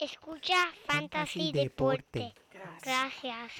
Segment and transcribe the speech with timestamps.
[0.00, 0.54] Escucha
[0.86, 2.32] Fantasy Deporte.
[2.82, 3.52] Gracias.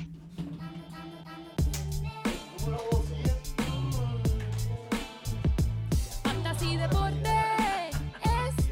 [6.23, 7.91] Fantasy Deporte.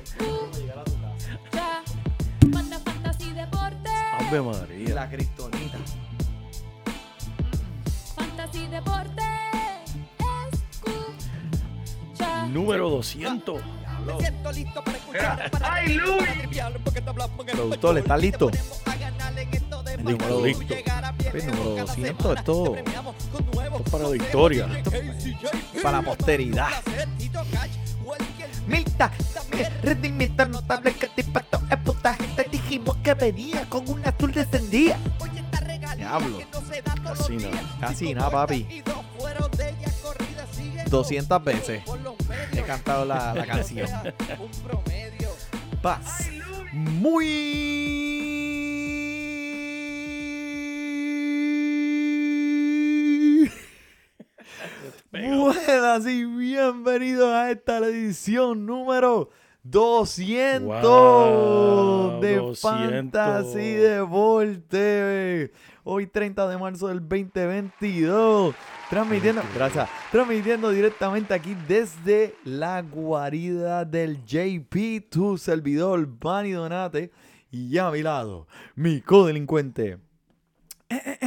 [0.00, 1.82] Escucha.
[2.50, 3.90] Manda Fantasy Deporte.
[4.18, 4.94] Ave María.
[4.94, 5.78] La cristonita.
[8.16, 9.22] Fantasy Deporte.
[12.14, 12.46] Escucha.
[12.46, 13.77] Número 200.
[14.18, 15.50] Siento listo para escuchar.
[15.62, 16.28] ¡Ay, Luis!
[17.52, 18.50] Productor, ¿estás listo?
[19.86, 20.74] El número listo.
[21.34, 24.68] El número 200, esto, Esto es para la historia.
[25.82, 26.68] para la posteridad.
[28.66, 29.10] Milta,
[29.82, 32.24] rendimiento notable que te impactó el puntaje.
[32.36, 34.98] Te dijimos que venía con un azul descendía.
[35.96, 36.38] Diablo.
[37.02, 37.76] Casi nada.
[37.80, 38.82] Casi nada, papi.
[40.88, 41.82] 200 veces
[42.58, 43.88] he cantado la, la canción.
[45.82, 46.28] Paz.
[46.72, 47.26] Muy
[55.10, 59.30] buenas y bienvenidos a esta edición número
[59.62, 62.60] 200 Wow, de 200.
[62.60, 65.52] Fantasy Deporte.
[65.84, 68.54] Hoy 30 de marzo del 2022.
[68.90, 77.12] Transmitiendo, gracias, transmitiendo directamente aquí desde la guarida del JP, tu servidor, Bani Donate.
[77.50, 79.98] Y a mi lado, mi codelincuente,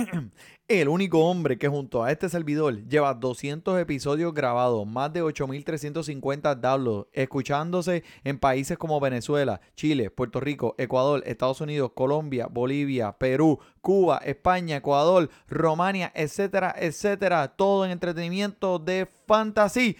[0.67, 6.55] el único hombre que junto a este servidor lleva 200 episodios grabados, más de 8.350
[6.55, 13.59] downloads, escuchándose en países como Venezuela, Chile, Puerto Rico, Ecuador, Estados Unidos, Colombia, Bolivia, Perú,
[13.81, 17.47] Cuba, España, Ecuador, Romania, etcétera, etcétera.
[17.49, 19.97] Todo en entretenimiento de fantasy.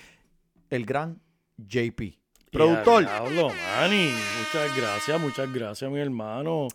[0.69, 1.19] El gran
[1.57, 2.22] JP.
[2.52, 3.03] Productor.
[3.03, 4.13] Ya, Diablo, Manny.
[4.39, 6.67] Muchas gracias, muchas gracias, mi hermano.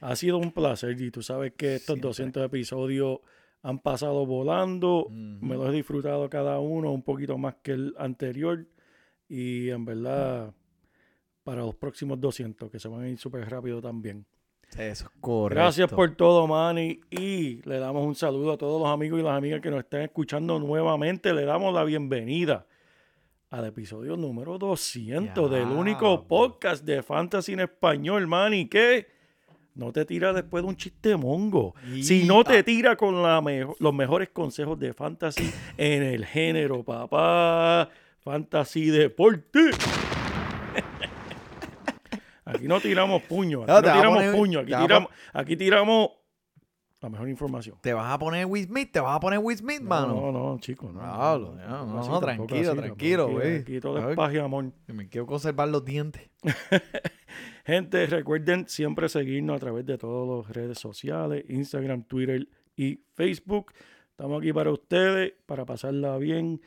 [0.00, 2.08] Ha sido un placer y tú sabes que estos Siempre.
[2.08, 3.20] 200 episodios
[3.62, 5.06] han pasado volando.
[5.10, 8.66] Me los he disfrutado cada uno un poquito más que el anterior.
[9.28, 10.54] Y en verdad,
[11.44, 14.24] para los próximos 200, que se van a ir súper rápido también.
[14.72, 15.60] Eso es correcto.
[15.60, 17.00] Gracias por todo, Manny.
[17.10, 20.02] Y le damos un saludo a todos los amigos y las amigas que nos están
[20.02, 21.34] escuchando nuevamente.
[21.34, 22.66] Le damos la bienvenida
[23.50, 28.68] al episodio número 200 del único podcast de Fantasy en español, Manny.
[28.68, 29.19] Que
[29.74, 31.74] no te tira después de un chiste mongo.
[31.94, 36.24] Y- Si no te tira con la mejo- los mejores consejos de Fantasy en el
[36.26, 37.88] género, papá.
[38.22, 39.70] Fantasy Deporte.
[42.44, 46.10] Aquí no tiramos puños, aquí No, tiramos poner- puños, aquí a tiramos, aquí tiramos
[47.00, 47.76] la mejor información.
[47.80, 48.90] ¿Te vas a poner Smith?
[48.92, 50.08] ¿Te vas a poner Smith, mano?
[50.14, 51.00] No, no, chicos, no.
[51.00, 51.38] No,
[51.86, 53.58] no, así, tranquilo, así, tranquilo, güey.
[53.58, 54.72] Aquí todo es paz y amor.
[54.88, 56.28] Me quiero conservar los dientes.
[57.64, 63.72] Gente, recuerden siempre seguirnos a través de todas las redes sociales, Instagram, Twitter y Facebook.
[64.10, 66.60] Estamos aquí para ustedes, para pasarla bien.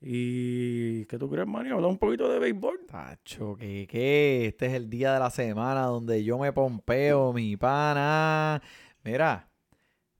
[0.00, 1.70] ¿Y qué tú crees, Manny?
[1.70, 2.86] Habla un poquito de béisbol.
[2.86, 4.46] Tacho, que qué.
[4.46, 8.60] Este es el día de la semana donde yo me pompeo, mi pana.
[9.02, 9.48] Mira,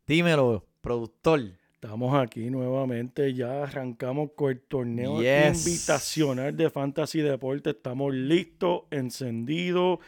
[0.06, 1.40] dímelo, productor.
[1.84, 5.66] Estamos aquí nuevamente, ya arrancamos con el torneo Yes.
[5.66, 7.70] invitacional de Fantasy Deporte.
[7.70, 9.98] Estamos listos, encendidos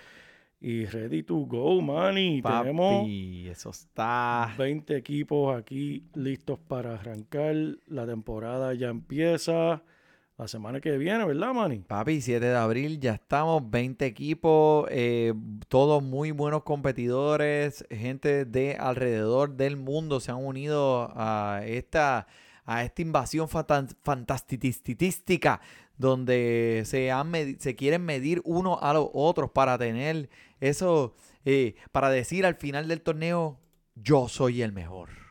[0.59, 2.41] y ready to go, Manny.
[2.41, 4.54] Tenemos eso está.
[4.56, 7.54] 20 equipos aquí listos para arrancar.
[7.88, 9.82] La temporada ya empieza
[10.38, 11.78] la semana que viene, ¿verdad, Manny?
[11.78, 15.32] Papi, 7 de abril, ya estamos, 20 equipos, eh,
[15.69, 22.26] todos muy buenos competidores, gente de alrededor del mundo se han unido a esta,
[22.66, 25.62] a esta invasión fantastitística
[25.96, 30.28] donde se, han se quieren medir unos a los otros para tener
[30.60, 31.14] eso,
[31.46, 33.58] eh, para decir al final del torneo,
[33.94, 35.25] yo soy el mejor.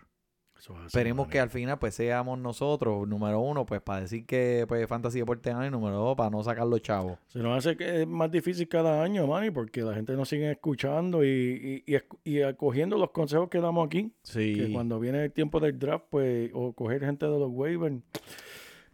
[0.65, 4.25] Eso es así, Esperemos que al final pues seamos nosotros, número uno, pues para decir
[4.25, 7.19] que pues Fantasy Deporte gana y número dos, para no sacar los chavos.
[7.27, 10.49] Se nos hace que es más difícil cada año, Manny, porque la gente nos sigue
[10.49, 14.11] escuchando y, y, y acogiendo los consejos que damos aquí.
[14.23, 14.55] Sí.
[14.55, 17.97] Que cuando viene el tiempo del draft, pues, o coger gente de los waivers.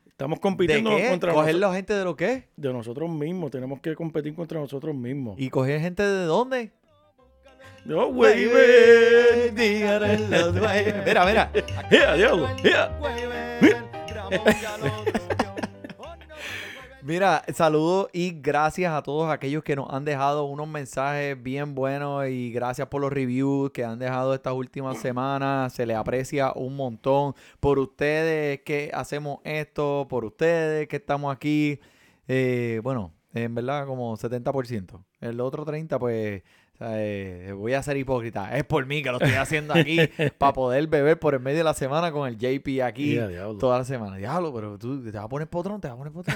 [0.07, 1.07] Estamos ¿De compitiendo qué?
[1.09, 2.49] contra ¿Coger la gente de lo qué?
[2.57, 3.49] de nosotros mismos.
[3.49, 5.39] Tenemos que competir contra nosotros mismos.
[5.39, 6.73] ¿Y coger gente de dónde?
[7.83, 9.53] No, waivers.
[11.05, 11.51] Mira, mira.
[11.91, 12.47] ¡Ya, diablo!
[12.63, 12.97] ¡Ya!
[17.03, 22.27] Mira, saludos y gracias a todos aquellos que nos han dejado unos mensajes bien buenos
[22.27, 25.73] y gracias por los reviews que han dejado estas últimas semanas.
[25.73, 31.79] Se les aprecia un montón por ustedes que hacemos esto, por ustedes que estamos aquí.
[32.27, 35.03] Eh, bueno, en verdad como 70%.
[35.21, 36.43] El otro 30% pues
[36.83, 38.57] eh, voy a ser hipócrita.
[38.57, 39.97] Es por mí que lo estoy haciendo aquí
[40.37, 43.57] para poder beber por el medio de la semana con el JP aquí diablo.
[43.57, 44.17] toda la semana.
[44.17, 46.35] Diablo, pero tú te vas a poner potrón, te vas a poner potrón.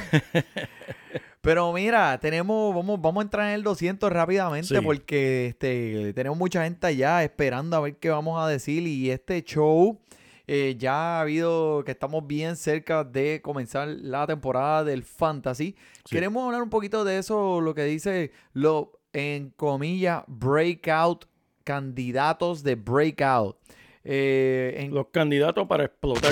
[1.42, 4.82] pero mira, tenemos, vamos, vamos a entrar en el 200 rápidamente Sí.
[4.84, 9.44] porque este, tenemos mucha gente allá esperando a ver qué vamos a decir y este
[9.44, 10.00] show
[10.48, 15.76] eh, ya ha habido que estamos bien cerca de comenzar la temporada del fantasy.
[16.06, 16.16] Sí.
[16.16, 21.26] Queremos hablar un poquito de eso, lo que dice lo en comillas breakout
[21.64, 23.58] candidatos de breakout.
[24.04, 26.32] Eh, en, Los candidatos para explotar.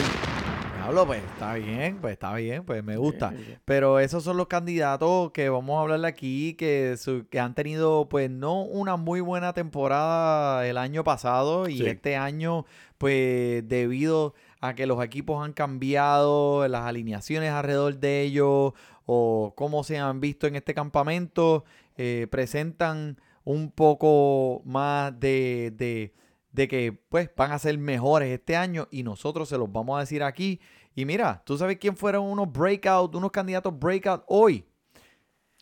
[0.78, 3.30] Diablo, pues está bien, pues está bien, pues me gusta.
[3.30, 3.60] Bien, bien.
[3.64, 8.10] Pero esos son los candidatos que vamos a hablarle aquí, que, su- que han tenido
[8.10, 11.86] pues no una muy buena temporada el año pasado y Sí.
[11.88, 12.66] este año
[12.98, 18.74] pues debido a que los equipos han cambiado, las alineaciones alrededor de ellos
[19.06, 21.64] o cómo se han visto en este campamento,
[21.98, 26.14] eh, presentan un poco más de, de,
[26.52, 30.02] de que pues van a ser mejores este año y nosotros se los vamos a
[30.02, 30.60] decir aquí.
[30.96, 34.66] Y mira, ¿tú sabes quién fueron unos breakout, unos candidatos breakout hoy?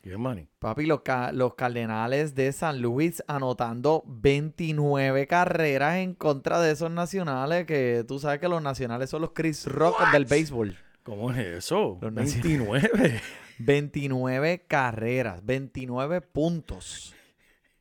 [0.02, 0.48] ¿Qué, Manny?
[0.58, 1.02] Papi, los,
[1.34, 8.18] los Cardenales de San Luis anotando 29 carreras en contra de esos nacionales, que tú
[8.18, 10.76] sabes que los nacionales son los Chris Rock del béisbol.
[11.04, 12.00] ¿Cómo es eso?
[12.02, 13.22] Los 29.
[13.66, 17.16] 29 carreras, 29 puntos.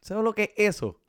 [0.00, 1.00] ¿Sabes lo que es eso?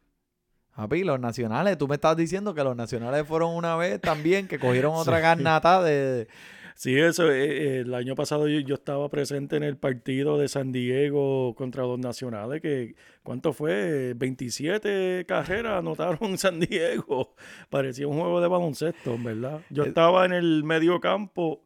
[0.75, 4.57] Papi, los nacionales, tú me estás diciendo que los nacionales fueron una vez también, que
[4.57, 5.21] cogieron otra Sí.
[5.21, 6.27] garnata de...
[6.73, 7.29] Sí, eso.
[7.31, 11.53] eh, eh, el año pasado yo, yo estaba presente en el partido de San Diego
[11.56, 14.13] contra los Nacionales, que ¿cuánto fue?
[14.15, 17.35] 27 carreras anotaron San Diego.
[17.69, 19.62] Parecía un juego de baloncesto, verdad.
[19.69, 21.62] Yo estaba en el medio campo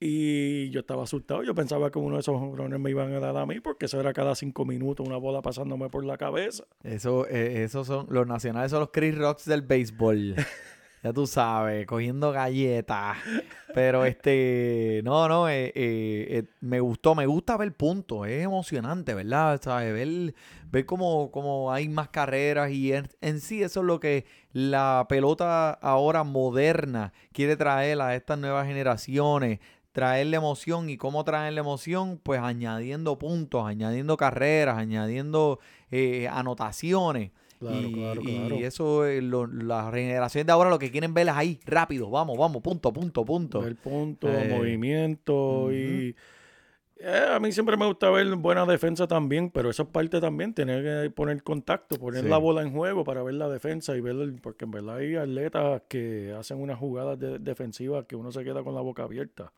[0.00, 1.42] y yo estaba asustado.
[1.42, 4.00] Yo pensaba que uno de esos jonrones me iban a dar a mí, porque eso
[4.00, 6.64] era cada cinco minutos una bola pasándome por la cabeza.
[6.82, 10.36] Eso, eh, esos son, los nacionales son los Chris Rocks del béisbol.
[11.04, 13.18] ya tú sabes, cogiendo galletas.
[13.74, 19.12] Pero este, no, no, eh, eh, eh, me gustó, me gusta ver puntos, es emocionante,
[19.12, 19.60] ¿verdad?
[19.62, 19.92] ¿Sabes?
[19.92, 20.34] Ver,
[20.70, 25.04] ver cómo, cómo hay más carreras y en, en sí eso es lo que la
[25.06, 29.58] pelota ahora moderna quiere traer a estas nuevas generaciones,
[29.94, 35.60] traerle emoción y cómo traer la emoción, pues añadiendo puntos, añadiendo carreras, añadiendo
[35.92, 37.30] eh, anotaciones.
[37.60, 38.56] Claro, y, claro, y claro.
[38.56, 42.92] eso, eh, lo- de ahora lo que quieren ver es ahí, rápido, vamos, vamos, punto,
[42.92, 43.60] punto, punto.
[43.60, 46.16] Ver punto, Eh, movimiento y...
[46.96, 50.54] eh, a mí siempre me gusta ver buena defensa también, pero eso es parte también,
[50.54, 52.28] tener que poner contacto, poner Sí.
[52.28, 55.14] la bola en juego para ver la defensa y ver, el- porque en verdad hay
[55.14, 59.52] atletas que hacen unas jugadas de- defensivas que uno se queda con la boca abierta.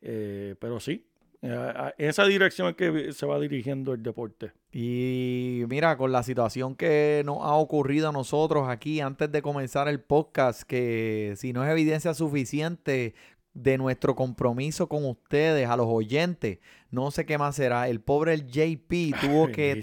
[0.00, 1.06] Eh, pero sí,
[1.42, 4.52] eh, en esa dirección es que se va dirigiendo el deporte.
[4.72, 9.88] Y mira, con la situación que nos ha ocurrido a nosotros aquí antes de comenzar
[9.88, 13.14] el podcast, que si no es evidencia suficiente
[13.54, 16.58] de nuestro compromiso con ustedes, a los oyentes,
[16.90, 17.88] no sé qué más será.
[17.88, 19.82] El pobre el JP tuvo que,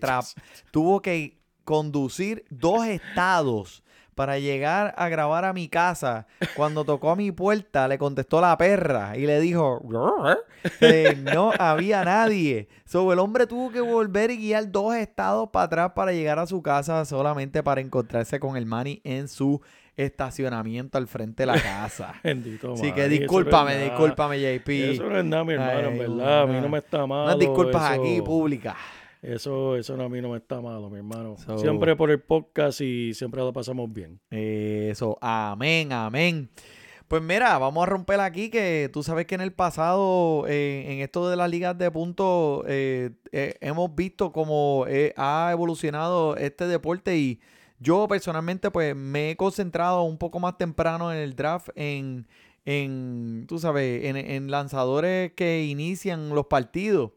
[0.71, 3.83] tuvo que conducir dos estados
[4.13, 6.27] para llegar a grabar a mi casa.
[6.55, 9.81] Cuando tocó a mi puerta, le contestó la perra y le dijo,
[10.79, 12.67] eh, no había nadie.
[12.85, 16.47] So, el hombre tuvo que volver y guiar dos estados para atrás para llegar a
[16.47, 19.61] su casa solamente para encontrarse con el Manny en su
[19.95, 22.13] estacionamiento al frente de la casa.
[22.23, 24.69] Bendito Así que discúlpame, discúlpame, JP.
[24.69, 26.41] Eso no es nada, mi hermano, en verdad.
[26.43, 27.25] A mí no me está mal.
[27.25, 28.75] Unas disculpas aquí públicas.
[29.23, 31.37] Eso, eso a mí no me está malo, mi hermano.
[31.37, 34.19] So- siempre por el podcast y siempre lo pasamos bien.
[34.29, 36.49] Eso, amén, amén.
[37.07, 40.99] Pues mira, vamos a romper aquí que tú sabes que en el pasado, eh, en
[40.99, 46.67] esto de las ligas de puntos, eh, eh, hemos visto cómo eh, ha evolucionado este
[46.67, 47.39] deporte y
[47.79, 52.25] yo personalmente pues me he concentrado un poco más temprano en el draft en,
[52.65, 57.11] en tú sabes, en, en lanzadores que inician los partidos.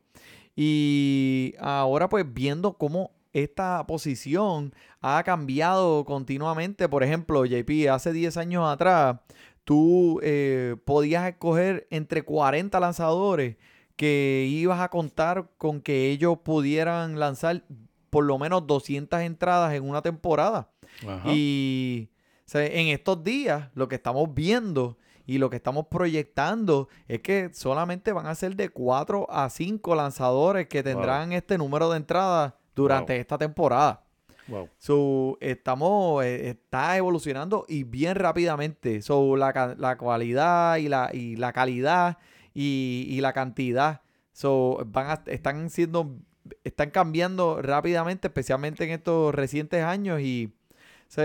[0.56, 6.88] Y ahora pues viendo cómo esta posición ha cambiado continuamente.
[6.88, 9.18] Por ejemplo, JP, hace 10 años atrás,
[9.64, 13.56] tú eh, podías escoger entre 40 lanzadores
[13.96, 17.62] que ibas a contar con que ellos pudieran lanzar
[18.08, 20.70] por lo menos 200 entradas en una temporada.
[21.06, 21.30] Ajá.
[21.30, 22.08] Y
[22.46, 27.20] o sea, en estos días lo que estamos viendo y lo que estamos proyectando es
[27.20, 31.96] que solamente van a ser de 4 a 5 lanzadores que tendrán este número de
[31.98, 33.20] entradas durante Wow.
[33.20, 34.02] esta temporada.
[34.48, 34.68] Wow.
[34.78, 39.02] So, estamos, eh, está evolucionando y bien rápidamente.
[39.02, 42.18] So, la, la cualidad y la, y la calidad
[42.54, 44.02] y, y la cantidad
[44.32, 46.16] so, van a- están siendo
[46.62, 50.20] están cambiando rápidamente, especialmente en estos recientes años.
[50.20, 51.24] Y o sea,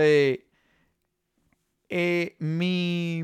[1.88, 3.22] eh, mi,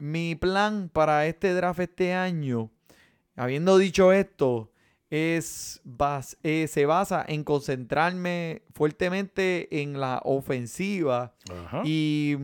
[0.00, 2.70] mi plan para este draft este año,
[3.36, 4.70] habiendo dicho esto,
[5.10, 11.82] es, bas- eh, se basa en concentrarme fuertemente en la ofensiva Ajá.
[11.84, 12.36] y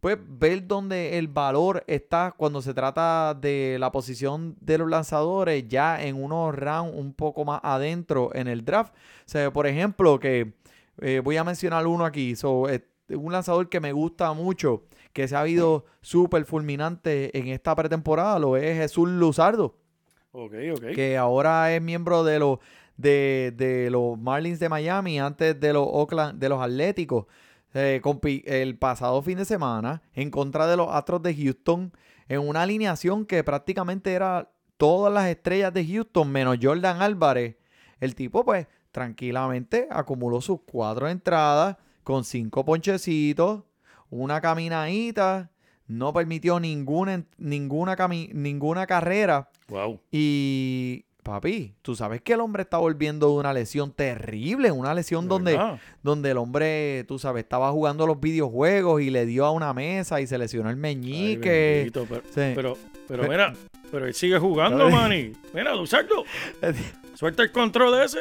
[0.00, 5.66] pues ver dónde el valor está cuando se trata de la posición de los lanzadores
[5.68, 8.92] ya en unos rounds un poco más adentro en el draft.
[8.94, 10.52] O sea, por ejemplo, que
[11.00, 12.36] eh, voy a mencionar uno aquí.
[12.36, 17.48] So, eh, un lanzador que me gusta mucho, que se ha habido súper fulminante en
[17.48, 19.76] esta pretemporada, lo es Jesús Luzardo
[20.32, 20.84] Ok, ok.
[20.94, 22.58] que ahora es miembro de los
[22.96, 27.24] de, de los Marlins de Miami antes de los Oakland de los Atléticos
[27.76, 28.00] Eh,
[28.44, 31.92] el pasado fin de semana en contra de los Astros de Houston
[32.28, 37.56] en una alineación que prácticamente era todas las estrellas de Houston menos Jordan Álvarez
[38.00, 43.64] el tipo pues tranquilamente acumuló sus cuatro entradas con cinco ponchecitos
[44.22, 45.50] una caminadita
[45.86, 50.00] no permitió ninguna, ninguna, cami- ninguna carrera Wow.
[50.12, 55.26] y papi, tú sabes que el hombre está volviendo de una lesión terrible, una lesión
[55.26, 55.58] donde,
[56.02, 60.20] donde el hombre, tú sabes, estaba jugando los videojuegos y le dio a una mesa
[60.20, 61.74] y se lesionó el Ay, meñique.
[61.92, 62.52] bendito, pero, Sí.
[62.54, 62.76] pero,
[63.08, 63.52] pero Pe- mira,
[63.90, 64.92] pero él sigue jugando, Ay.
[64.92, 65.32] Manny.
[65.54, 66.24] Mira, Luzardo,
[67.14, 68.18] suelta el control ese.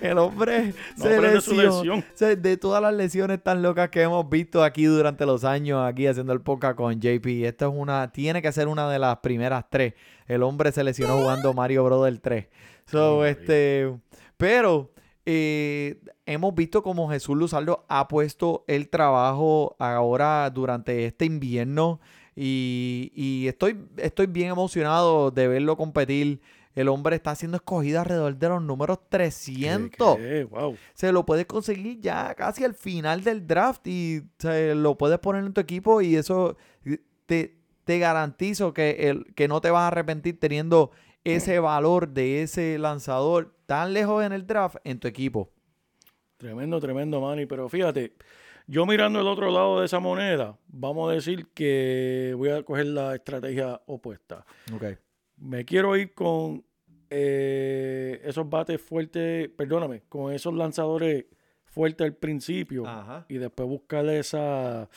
[0.00, 2.02] El hombre No se lesionó.
[2.18, 6.32] de todas las lesiones tan locas que hemos visto aquí durante los años, aquí haciendo
[6.32, 9.94] el podcast con JP, esta es una, tiene que ser una de las primeras tres.
[10.26, 12.46] El hombre se lesionó jugando Mario Brother 3.
[12.86, 13.30] So, Ay.
[13.32, 13.92] este,
[14.36, 14.90] pero
[15.26, 22.00] eh, hemos visto como Jesús Luzardo ha puesto el trabajo ahora durante este invierno
[22.34, 26.40] y, y estoy, estoy bien emocionado de verlo competir.
[26.74, 30.44] El hombre está siendo escogido alrededor de los números 300 ¿Qué?
[30.44, 30.76] Wow.
[30.94, 35.44] se lo puedes conseguir ya casi al final del draft y se lo puedes poner
[35.44, 39.82] en tu equipo y eso eh, te, te garantizo que, el, que no te vas
[39.82, 40.90] a arrepentir teniendo
[41.24, 45.50] ese valor de ese lanzador tan lejos en el draft en tu equipo.
[46.36, 47.46] Tremendo, tremendo, Manny.
[47.46, 48.14] Pero fíjate,
[48.66, 52.86] yo mirando el otro lado de esa moneda, vamos a decir que voy a coger
[52.86, 54.44] la estrategia opuesta.
[54.74, 54.96] Okay.
[55.42, 56.64] Me quiero ir con
[57.10, 61.26] eh, esos bates fuertes, perdóname, con esos lanzadores
[61.64, 63.26] fuertes al principio Ajá.
[63.28, 64.88] y después buscarle esa,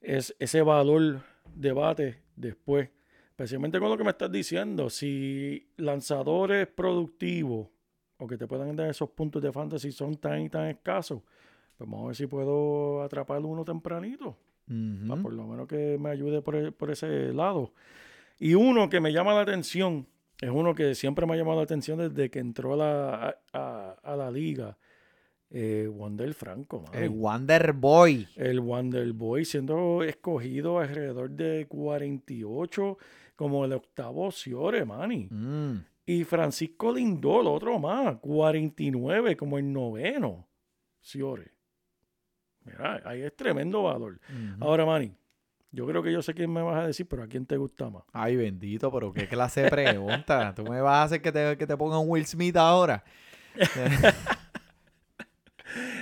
[0.00, 1.20] es- ese valor
[1.54, 2.88] de bate después.
[3.30, 4.88] Especialmente con lo que me estás diciendo.
[4.90, 7.68] Si lanzadores productivos
[8.18, 11.22] o que te puedan dar esos puntos de fantasy son tan y tan escasos,
[11.76, 14.36] pues vamos a ver si puedo atrapar uno tempranito.
[15.08, 17.72] Pa' por lo menos que me ayude por, e- por ese lado.
[18.40, 20.08] Y uno que me llama la atención,
[20.40, 22.76] es uno que siempre me ha llamado la atención desde que entró a
[23.52, 24.78] la, a, la liga,
[25.50, 26.86] eh, Wander Franco.
[26.94, 28.26] El Wonder Boy.
[28.36, 32.96] El Wonder Boy siendo escogido alrededor de 48
[33.36, 35.28] como el octavo Ciore, Manny.
[35.30, 35.84] Mm.
[36.06, 40.48] Y Francisco Lindol, otro más, 49 como el noveno
[40.98, 41.52] Ciore.
[42.64, 44.18] Mira, ahí es tremendo valor.
[44.60, 45.12] Ahora, Manny,
[45.72, 47.88] yo creo que yo sé quién me vas a decir, pero ¿a quién te gusta
[47.90, 48.02] más?
[48.12, 50.52] Ay, bendito, pero qué clase de pregunta.
[50.56, 53.04] ¿Tú me vas a hacer que te, que te pongan Will Smith ahora?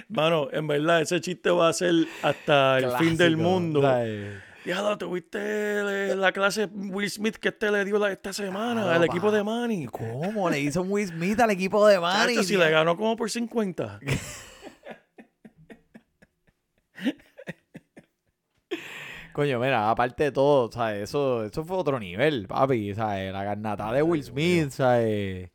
[0.09, 3.83] Mano, en verdad, ese chiste va a ser hasta el fin del mundo.
[4.65, 9.05] Diablo, ¿tuviste la clase Will Smith que este le dio la- esta semana Claro, al
[9.05, 9.87] equipo de Manny?
[9.87, 10.51] ¿Cómo?
[10.51, 12.35] Le hizo un Will Smith al equipo de Manny.
[12.35, 14.01] Chacho, si le ganó como por 50.
[19.39, 21.05] Coño, mira, aparte de todo, ¿sabes?
[21.05, 22.93] Eso, eso fue otro nivel, papi.
[22.93, 23.33] ¿sabes?
[23.33, 25.51] La garnata de Will Smith, ¿sabes?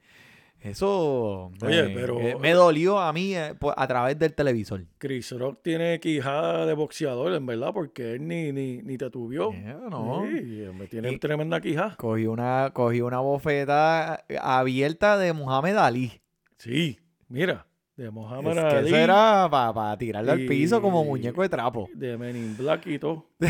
[0.61, 4.85] Eso Oye, me, pero- eh, me dolió a mí eh, por- a través del televisor.
[4.99, 9.51] Chris Rock tiene quijada de boxeador, en verdad, porque él ni, ni, ni te tuvió.
[9.51, 10.23] Eh, no.
[10.31, 11.97] Sí, me tiene Y- tremenda quijada.
[11.97, 16.21] Cogí una, cogí una bofeta abierta de Muhammad Ali.
[16.57, 16.97] Sí,
[17.27, 17.65] mira,
[18.03, 21.89] de Es Mohamed que Ali, eso era para tirarle al piso como muñeco de trapo.
[21.93, 23.25] de Men in Black y todo.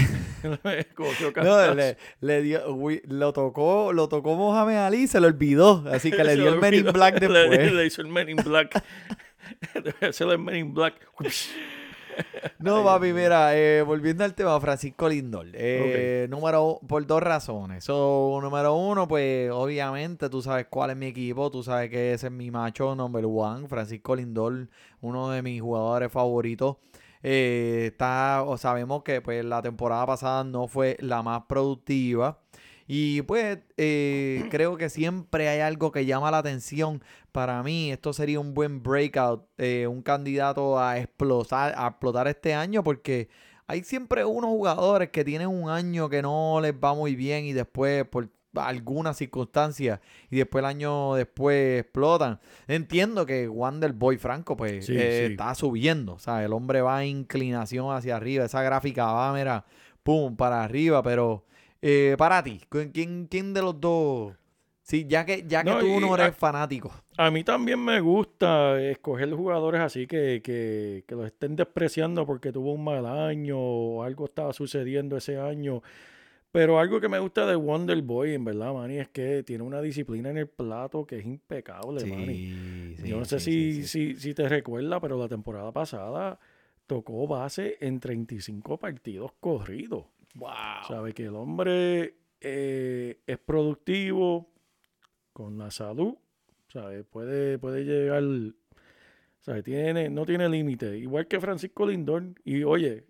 [0.44, 2.62] No, le, le dio,
[3.08, 5.86] lo tocó, lo tocó Mohamed Ali y se lo olvidó.
[5.92, 6.94] Así que le dio el Men in olvidó.
[6.94, 7.72] Black Le- después.
[7.74, 8.84] Le, hizo el Men in Black.
[9.74, 10.96] Debe ser el Men in Black.
[12.60, 15.48] No, papi, mira, eh, volviendo al tema, Francisco Lindor.
[15.54, 17.84] Eh, Número, por dos razones.
[17.84, 22.28] So, número uno, pues, obviamente, tú sabes cuál es mi equipo, tú sabes que ese
[22.28, 24.70] es mi macho number one, Francisco Lindor,
[25.02, 26.78] uno de mis jugadores favoritos.
[27.22, 32.43] Eh, está, o sabemos que pues la temporada pasada no fue la más productiva.
[32.96, 37.04] Y pues eh, creo que siempre hay algo que llama la atención.
[37.32, 42.54] Para mí esto sería un buen breakout, eh, un candidato a explotar, a explotar este
[42.54, 43.30] año porque
[43.66, 47.54] hay siempre unos jugadores que tienen un año que no les va muy bien y
[47.54, 52.40] después por alguna circunstancia y después el año después explotan.
[52.68, 55.32] Entiendo que Wander Boy Franco pues Sí, eh, sí.
[55.32, 59.66] está subiendo, o sea, el hombre va en inclinación hacia arriba, esa gráfica va, mira,
[60.04, 61.44] pum, para arriba, pero
[61.86, 64.34] eh, para ti, ¿quién- ¿quién, de los dos?
[64.82, 66.92] Sí, ya que, ya que No, tú no eres fanático.
[67.18, 72.52] A mí también me gusta escoger jugadores así que, que, que los estén despreciando porque
[72.52, 75.82] tuvo un mal año o algo estaba sucediendo ese año.
[76.52, 79.82] Pero algo que me gusta de Wonder Boy, en verdad, Manny, es que tiene una
[79.82, 82.46] disciplina en el plato que es impecable, Manny.
[83.08, 86.40] Yo no sé si, Si, si te recuerdas, pero la temporada pasada
[86.88, 90.06] tocó base en 35 partidos corridos.
[90.88, 94.50] Sabe que el hombre eh, es productivo
[95.32, 96.16] con la salud,
[96.68, 98.24] sabe puede, puede llegar,
[99.40, 102.34] sabe tiene, no tiene límite, igual que Francisco Lindor.
[102.44, 103.06] Y oye,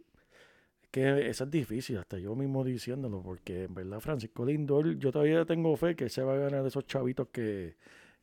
[0.91, 5.45] que eso es difícil, hasta yo mismo diciéndolo, porque en verdad Francisco Lindor, yo todavía
[5.45, 7.75] tengo fe que se va a ganar de esos chavitos que,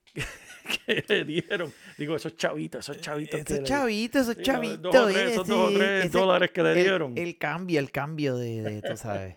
[0.86, 1.72] que le dieron.
[1.98, 4.82] Digo, esos chavitos, esos chavitos Esos chavitos, esos chavitos.
[4.92, 7.16] dos o tres, esos dos o tres ese- dólares que le dieron.
[7.16, 9.36] El, cambio, el cambio de, de tú sabes.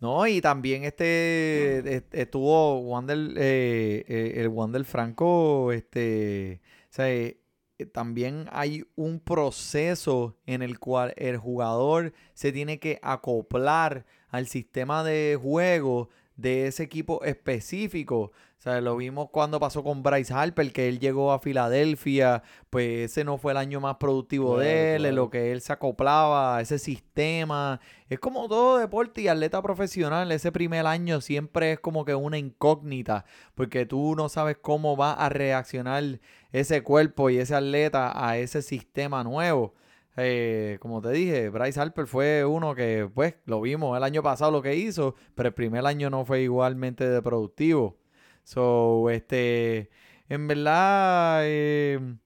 [0.00, 7.10] No, y también este est- estuvo Wander, eh, eh, el Wander Franco, este, o sea,
[7.12, 7.38] eh,
[7.78, 14.46] eh, también hay un proceso en el cual el jugador se tiene que acoplar al
[14.46, 16.08] sistema de juego
[16.40, 18.32] de ese equipo específico.
[18.60, 23.10] O sea, lo vimos cuando pasó con Bryce Harper, que él llegó a Filadelfia, pues
[23.10, 25.72] ese no fue el año más productivo Claro, de él, en lo que él se
[25.72, 27.80] acoplaba a ese sistema.
[28.10, 32.36] Es como todo deporte y atleta profesional, ese primer año siempre es como que una
[32.36, 36.20] incógnita, porque tú no sabes cómo va a reaccionar
[36.52, 39.74] ese cuerpo y ese atleta a ese sistema nuevo.
[40.22, 44.50] Eh, como te dije, Bryce Harper fue uno que, pues, lo vimos el año pasado
[44.50, 47.98] lo que hizo, pero el primer año no fue igualmente de productivo.
[48.44, 49.90] So, este,
[50.28, 52.16] en verdad, eh,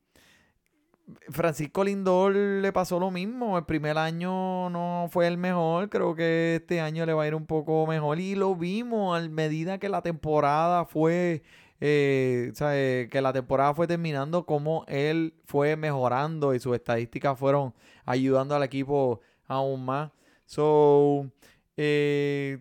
[1.29, 3.59] Francisco Lindor le pasó lo mismo.
[3.59, 5.90] El primer año no fue el mejor.
[5.90, 8.21] Creo que este año le va a ir un poco mejor.
[8.21, 11.42] Y lo vimos a medida que la temporada fue.
[11.87, 17.75] Eh, eh, que la temporada fue terminando, como él fue mejorando y sus estadísticas fueron
[18.07, 20.11] ayudando al equipo aún más.
[20.47, 21.31] So,
[21.77, 22.59] eh,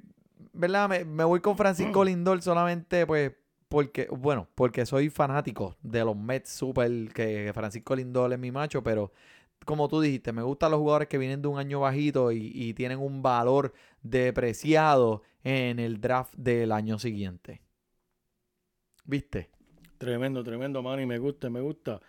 [0.52, 0.90] ¿verdad?
[0.90, 3.32] Me, me voy con Francisco Lindor solamente, pues,
[3.70, 8.84] porque, bueno, porque soy fanático de los Mets super, que Francisco Lindor es mi macho,
[8.84, 9.14] pero
[9.66, 12.74] como tú dijiste, me gustan los jugadores que vienen de un año bajito y, y
[12.74, 17.62] tienen un valor depreciado en el draft del año siguiente.
[19.06, 19.50] ¿Viste?
[19.98, 21.06] Tremendo, tremendo, Manny.
[21.06, 22.02] Me gusta, me gusta.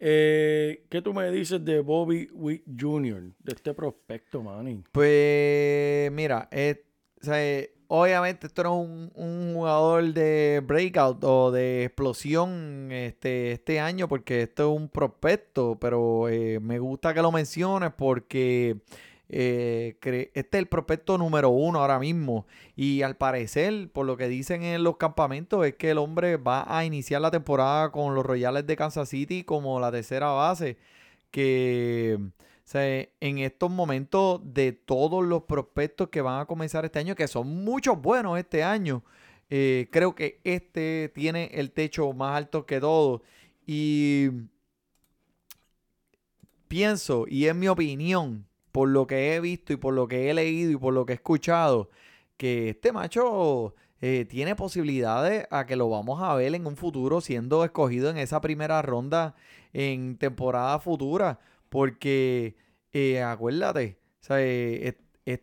[0.00, 4.84] Eh, ¿Qué tú me dices de Bobby Witt Jr., de este prospecto, Manny?
[4.92, 6.84] Pues mira, eh,
[7.20, 12.90] o sea, eh, obviamente esto no es un, un jugador de breakout o de explosión
[12.92, 17.92] este, este año porque esto es un prospecto, pero eh, me gusta que lo menciones
[17.96, 18.76] porque
[19.28, 24.28] eh, este es el prospecto número uno ahora mismo y al parecer, por lo que
[24.28, 28.24] dicen en los campamentos, es que el hombre va a iniciar la temporada con los
[28.24, 30.78] Royales de Kansas City como la tercera base,
[31.30, 32.18] que...
[32.70, 37.64] En estos momentos de todos los prospectos que van a comenzar este año, que son
[37.64, 39.02] muchos buenos este año,
[39.48, 43.22] eh, creo que este tiene el techo más alto que todo.
[43.66, 44.28] Y
[46.68, 50.34] pienso, y es mi opinión, por lo que he visto y por lo que he
[50.34, 51.90] leído y por lo que he escuchado,
[52.36, 57.20] que este macho eh, tiene posibilidades a que lo vamos a ver en un futuro
[57.20, 59.34] siendo escogido en esa primera ronda
[59.72, 61.40] en temporada futura.
[61.68, 62.56] Porque
[62.92, 63.98] eh, acuérdate,
[64.30, 64.96] eh,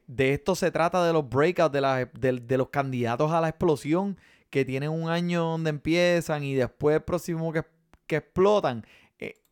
[0.08, 4.18] de esto se trata de los breakouts, de, los candidatos a la explosión
[4.50, 8.86] que tienen un año donde empiezan y después el próximo que explotan.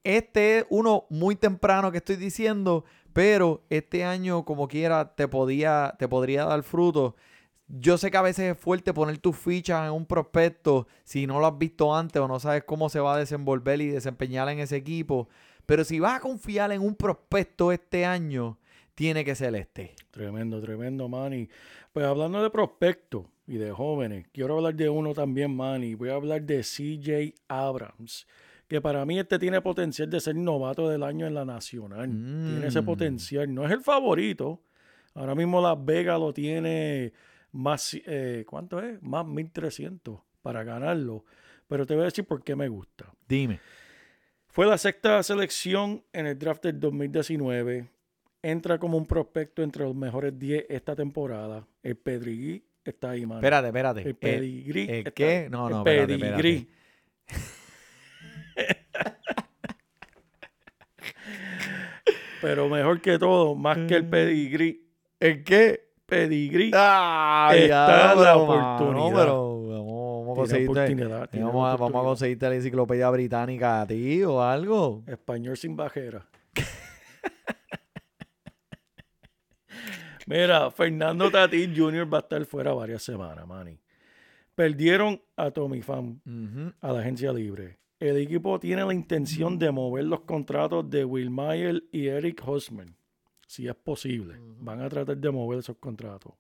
[0.03, 5.95] Este es uno muy temprano que estoy diciendo, pero este año como quiera te, podía,
[5.97, 7.15] te podría dar fruto.
[7.67, 11.39] Yo sé que a veces es fuerte poner tus fichas en un prospecto si no
[11.39, 14.59] lo has visto antes o no sabes cómo se va a desenvolver y desempeñar en
[14.59, 15.29] ese equipo.
[15.65, 18.57] Pero si vas a confiar en un prospecto este año,
[18.95, 19.95] tiene que ser este.
[20.11, 21.49] Tremendo, tremendo, Manny.
[21.93, 25.95] Pues hablando de prospectos y de jóvenes, quiero hablar de uno también, Manny.
[25.95, 28.27] Voy a hablar de CJ Abrams,
[28.73, 32.09] que para mí este tiene potencial de ser novato del año en la nacional.
[32.09, 32.86] Tiene ese Mm.
[32.86, 33.53] potencial.
[33.53, 34.63] No es el favorito.
[35.13, 37.13] Ahora mismo Las Vegas lo tiene
[37.51, 38.99] más, eh, ¿cuánto es?
[39.03, 41.23] Más 1300 para ganarlo.
[41.67, 43.13] Pero te voy a decir por qué me gusta.
[43.29, 43.59] Dime.
[44.47, 47.88] Fue la sexta selección en el draft del 2019.
[48.41, 51.67] Entra como un prospecto entre los mejores 10 esta temporada.
[51.83, 53.39] El Pedigrí está ahí, mano.
[53.39, 54.01] Espérate, espérate.
[54.01, 54.81] El Eh, pedigrí.
[54.83, 55.25] ¿el está qué?
[55.43, 55.49] ahí.
[55.51, 56.67] No, El no, espérate, espérate.
[62.41, 64.87] Pero mejor que todo, más que el pedigrí.
[65.19, 65.89] ¿El qué?
[66.05, 66.71] Pedigrí.
[66.73, 69.15] Ah, Está la oportunidad.
[69.15, 72.09] pero vamos, vamos a Tiene conseguirte, oportunidad, tiene vamos, a, vamos a oportunidad.
[72.09, 75.03] conseguirte la enciclopedia británica a ti o algo.
[75.07, 76.27] Español sin bajera.
[80.27, 82.11] Mira, Fernando Tatis Jr.
[82.13, 83.79] va a estar fuera varias semanas, Manny.
[84.55, 86.71] Perdieron a Tommy Pham Ujú.
[86.81, 87.79] a la agencia libre.
[88.03, 92.89] El equipo tiene la intención de mover los contratos de Will Mayer y Eric Hosmer,
[93.47, 94.35] si es posible.
[94.59, 96.33] Van a tratar de mover esos contratos.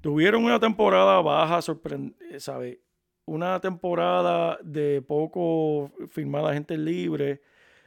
[0.00, 2.80] Tuvieron una temporada baja, sorprendente, ¿sabe?
[3.24, 7.40] Una temporada de poco firmada gente libre,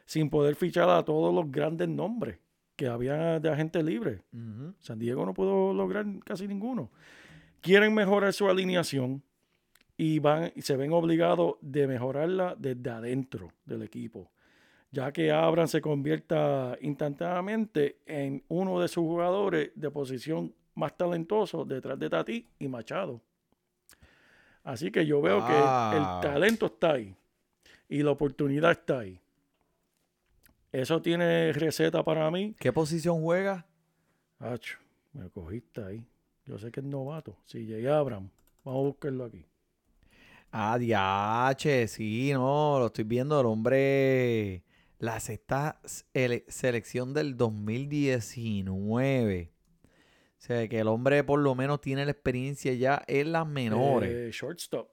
[0.05, 2.39] sin poder fichar a todos los grandes nombres
[2.77, 4.21] que había de agentes libres.
[4.31, 4.75] Ujú.
[4.79, 6.89] San Diego no pudo lograr casi ninguno.
[7.59, 9.23] Quieren mejorar su alineación
[10.03, 14.29] y van y se ven obligados de mejorarla desde adentro del equipo,
[14.91, 21.63] ya que Abram se convierta instantáneamente en uno de sus jugadores de posición más talentoso
[21.63, 23.21] detrás de Tati y Machado.
[24.65, 27.15] Así que yo veo que el talento está ahí
[27.87, 29.21] y la oportunidad está ahí.
[30.73, 32.55] Eso tiene receta para mí.
[32.59, 33.65] ¿Qué posición juega?
[34.39, 34.79] Acho,
[35.13, 36.05] me cogiste ahí.
[36.45, 37.37] Yo sé que es novato.
[37.45, 38.29] Si llega Abraham,
[38.65, 39.45] vamos a buscarlo aquí.
[40.55, 44.61] Ah, diache, sí, no, lo estoy viendo, el hombre,
[44.99, 45.79] la sexta
[46.13, 49.51] ele- selección del 2019.
[50.37, 54.11] O sea, que el hombre por lo menos tiene la experiencia ya en las menores.
[54.13, 54.89] Eh, shortstop.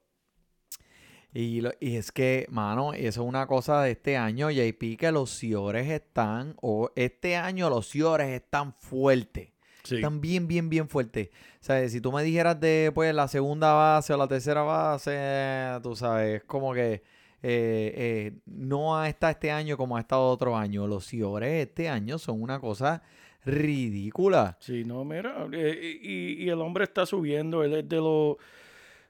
[1.33, 5.11] Y, lo- y es que, mano, eso es una cosa de este año, JP, que
[5.11, 9.50] los Ciores están, o este año los Ciores están fuertes.
[9.83, 9.95] Sí.
[9.95, 11.29] Están bien, bien, bien fuertes.
[11.29, 15.79] O sea, si tú me dijeras de pues, la segunda base o la tercera base,
[15.81, 17.01] tú sabes, como que eh,
[17.43, 20.87] eh, no está este año como ha estado otro año.
[20.87, 23.01] Los Ciores este año son una cosa
[23.43, 24.57] ridícula.
[24.59, 25.47] Sí, no, mira.
[25.51, 27.63] eh, y, y el hombre está subiendo.
[27.63, 28.37] Él es de los.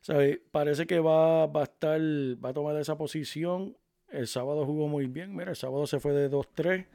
[0.01, 0.39] ¿sabes?
[0.51, 1.99] Parece que va, va a estar.
[1.99, 3.75] Va a tomar esa posición.
[4.09, 5.35] El sábado jugó muy bien.
[5.35, 6.85] Mira, el sábado se fue de 2-3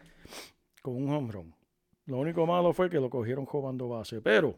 [0.83, 1.55] con un home run.
[2.07, 4.21] Lo único malo fue que lo cogieron jugando base.
[4.21, 4.55] Pero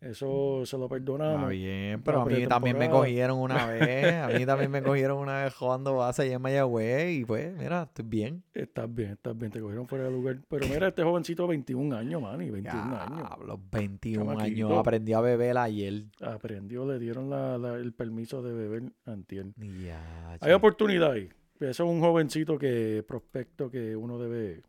[0.00, 1.50] eso se lo Está perdonamos.
[1.50, 4.14] bien, pero a mí también me cogieron una vez.
[4.14, 7.10] A mí también me cogieron una vez jugando base allá en Mayagüez.
[7.18, 8.42] Y pues, mira, estoy bien.
[8.54, 9.50] Estás bien, estás bien.
[9.50, 10.38] Te cogieron fuera de lugar.
[10.48, 12.48] Pero mira, este jovencito, 21 años, Manny.
[12.48, 13.28] 21 años.
[13.44, 16.04] Los 21 años aprendí a beber ayer.
[16.20, 19.46] Aprendió, le dieron la- la- el permiso de beber antier.
[19.84, 21.28] Ya, Hay oportunidad ahí.
[21.60, 24.62] Eso es un jovencito que prospecto que uno debe.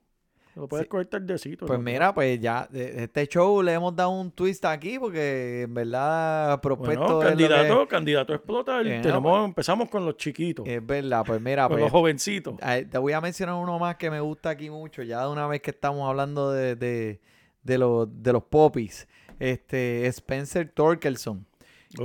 [0.55, 0.89] Lo puedes Sí.
[0.89, 1.65] coger tardecito.
[1.65, 1.83] Pues ¿no?
[1.85, 6.59] mira, pues ya, de- este show le hemos dado un twist aquí porque en verdad
[6.59, 8.85] prospecto Bueno, que- candidato, candidato a explotar.
[8.85, 12.55] Eh, no, Tenemos, empezamos con los chiquitos, es verdad, pues mira, con pues, los jovencitos.
[12.57, 15.61] te voy a mencionar uno más que me gusta aquí mucho, ya de una vez
[15.61, 17.21] que estamos hablando de, de,
[17.63, 19.07] de los, de los popis,
[19.39, 21.45] este, Spencer Torkelson,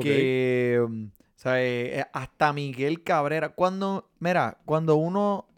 [0.01, 1.11] que, mm, o
[1.45, 5.49] sea, eh, hasta Miguel Cabrera, cuando, mira, cuando uno,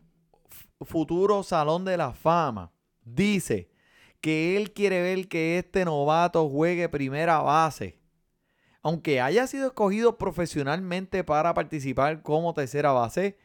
[0.82, 2.70] futuro Salón de la Fama,
[3.06, 3.70] dice
[4.20, 7.98] que él quiere ver que este novato juegue primera base,
[8.82, 13.38] aunque haya sido escogido profesionalmente para participar como tercera base,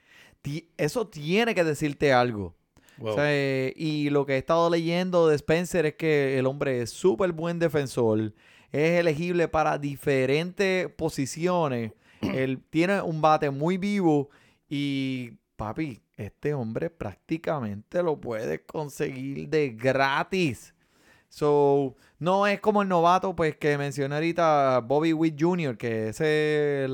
[0.77, 2.55] eso tiene que decirte algo.
[2.97, 3.11] Wow.
[3.11, 6.81] O sea, eh, y lo que he estado leyendo de Spencer es que el hombre
[6.81, 8.33] es súper buen defensor,
[8.71, 14.29] es elegible para diferentes posiciones, él tiene un bate muy vivo
[14.69, 20.73] y papi, este hombre prácticamente lo puedes conseguir de gratis.
[21.29, 26.85] So, no es como el novato, pues, que mencioné ahorita, Bobby Witt Jr., que ese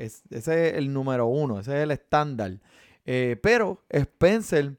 [0.00, 2.58] es, el número uno, ese es el estándar.
[3.04, 4.76] Eh, pero Spencer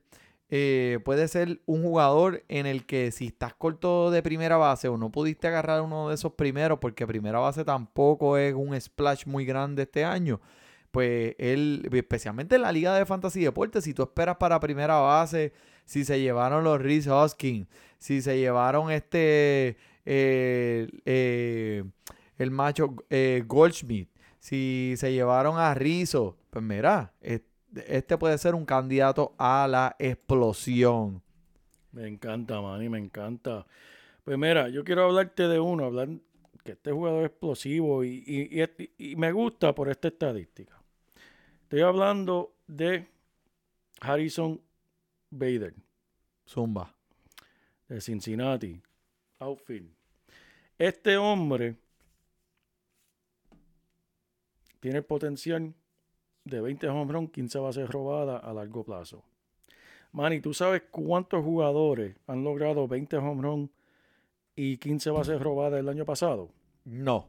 [0.49, 4.97] eh, puede ser un jugador en el que si estás corto de primera base o
[4.97, 9.45] no pudiste agarrar uno de esos primeros, porque primera base tampoco es un splash muy
[9.45, 10.41] grande este año,
[10.97, 15.53] pues él, especialmente en la Liga de Fantasy Deportes, si tú esperas para primera base,
[15.85, 17.67] si se llevaron los Reese Hoskins,
[17.99, 21.83] si se llevaron este, eh, eh,
[22.39, 27.41] el macho eh, Goldschmidt, si se llevaron a Rizzo, pues mira, es-
[27.85, 31.21] este puede ser un candidato a la explosión.
[31.91, 33.67] Me encanta, Manny, me encanta.
[34.23, 36.09] Pues mira, yo quiero hablarte de uno, hablar
[36.63, 38.23] que este jugador es explosivo y,
[38.97, 40.76] y me gusta por esta estadística.
[41.67, 43.07] Estoy hablando de
[43.99, 44.61] Harrison
[45.29, 45.73] Bader
[46.47, 46.93] Zumba.
[47.89, 48.81] de Cincinnati,
[49.39, 49.91] outfield.
[50.77, 51.75] Este hombre
[54.79, 55.73] tiene el potencial
[56.45, 59.25] de 20 home run, 15 bases robadas a largo plazo.
[60.13, 63.71] Manny, ¿tú sabes cuántos jugadores han logrado 20 home run
[64.55, 66.49] y 15 bases robadas el año pasado?
[66.85, 67.27] No.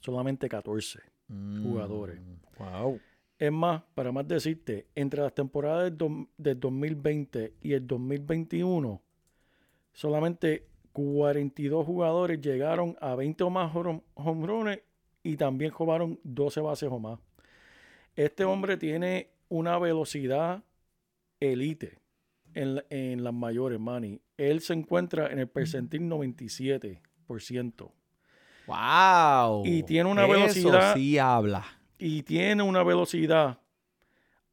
[0.00, 1.00] Solamente 14.
[1.62, 2.18] Jugadores.
[2.18, 3.00] Mm, Wow.
[3.38, 9.02] Es más, para más decirte, entre las temporadas del, dom- del 2020 y el 2021,
[9.92, 14.78] solamente 42 jugadores llegaron a 20 o más home runs
[15.24, 17.18] y también jugaron 12 bases o más.
[18.14, 20.62] Este hombre tiene una velocidad
[21.40, 21.98] elite
[22.54, 24.20] en, en las mayores, Manny.
[24.36, 27.90] Él se encuentra en el percentil 97%.
[28.66, 29.62] Wow.
[29.66, 31.64] Y tiene una Eso velocidad- sí habla.
[32.06, 33.58] Y tiene una velocidad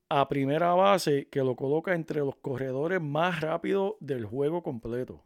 [0.08, 5.22] a primera base que lo coloca entre los corredores más rápidos del juego completo.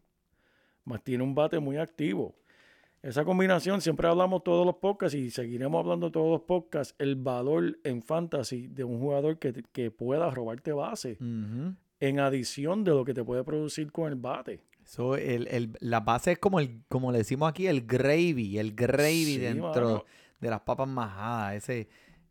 [0.86, 2.36] Más tiene un bate muy activo.
[3.04, 7.78] Esa combinación, siempre hablamos todos los podcasts y seguiremos hablando todos los podcasts, el valor
[7.84, 13.14] en fantasy de un jugador que, que pueda robarte base, en adición de lo que
[13.14, 14.62] te puede producir con el bate.
[14.84, 18.74] So, el, el- la base es como el, como le decimos aquí, el gravy, el
[18.74, 20.06] gravy Sí, dentro mano.
[20.40, 21.56] de las papas majadas.
[21.56, 21.88] Ese,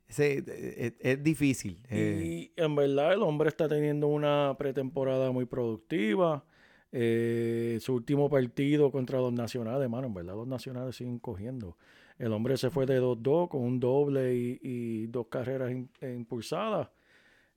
[0.08, 1.80] ese eh, es, difícil.
[1.88, 2.50] eh.
[2.56, 6.44] Y en verdad el hombre está teniendo una pretemporada muy productiva.
[6.92, 11.76] Eh, su último partido contra los nacionales, mano, en verdad los nacionales siguen cogiendo.
[12.18, 16.88] El hombre se fue de 2-2 con un doble y, dos carreras im- impulsadas.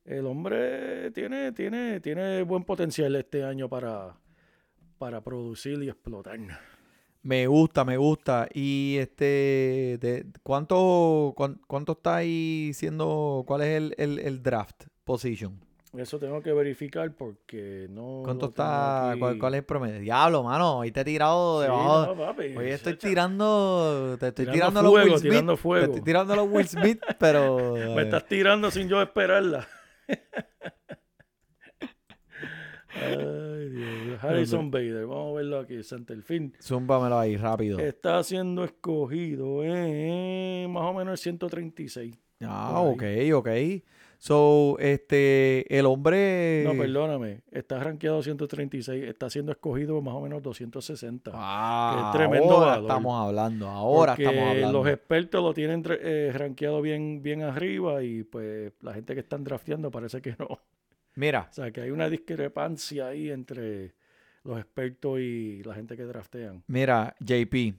[0.06, 4.18] El hombre tiene, tiene, tiene buen potencial este año para,
[4.98, 6.40] para producir y explotar.
[7.28, 8.48] Me gusta, me gusta.
[8.54, 14.86] Y este, de, ¿cuánto, cuán- cuánto está ahí siendo, cuál es el, el- el draft
[15.04, 15.60] position?
[15.98, 18.22] Eso tengo que verificar porque no.
[18.24, 20.00] ¿Cuánto está, cuál, es el promedio?
[20.00, 22.16] Diablo, mano, hoy te he tirado Sí, debajo.
[22.16, 25.32] no, papi, Hoy estoy tirando, te estoy Tirando tirando, los fuego, Will Smith.
[25.32, 25.86] tirando Te fuego.
[25.86, 27.74] estoy tirando los Will Smith, pero...
[27.96, 29.68] Me estás tirando sin yo esperarla.
[33.76, 34.24] Ay, Dios.
[34.24, 35.84] Harrison Bader, vamos a verlo aquí.
[35.84, 37.80] Centerfield Zúmbamelo ahí, rápido.
[37.80, 42.16] está siendo escogido en más o menos el 136.
[42.42, 43.04] Ah, ok,
[43.34, 43.50] ok.
[44.20, 46.64] So, este, el hombre...
[46.66, 47.42] No, perdóname.
[47.52, 49.04] Está rankeado 136.
[49.04, 51.32] Está siendo escogido más o menos 260.
[51.36, 52.82] Ah, Qué tremendo ahora valor.
[52.90, 54.80] estamos hablando, ahora Porque estamos hablando.
[54.84, 59.44] los expertos lo tienen eh, rankeado bien, bien arriba y pues la gente que están
[59.44, 60.48] drafteando parece que no.
[61.18, 63.96] Mira, O sea, que hay una discrepancia ahí entre
[64.44, 66.64] los expertos y la gente que draftean.
[66.68, 67.74] mira, JP,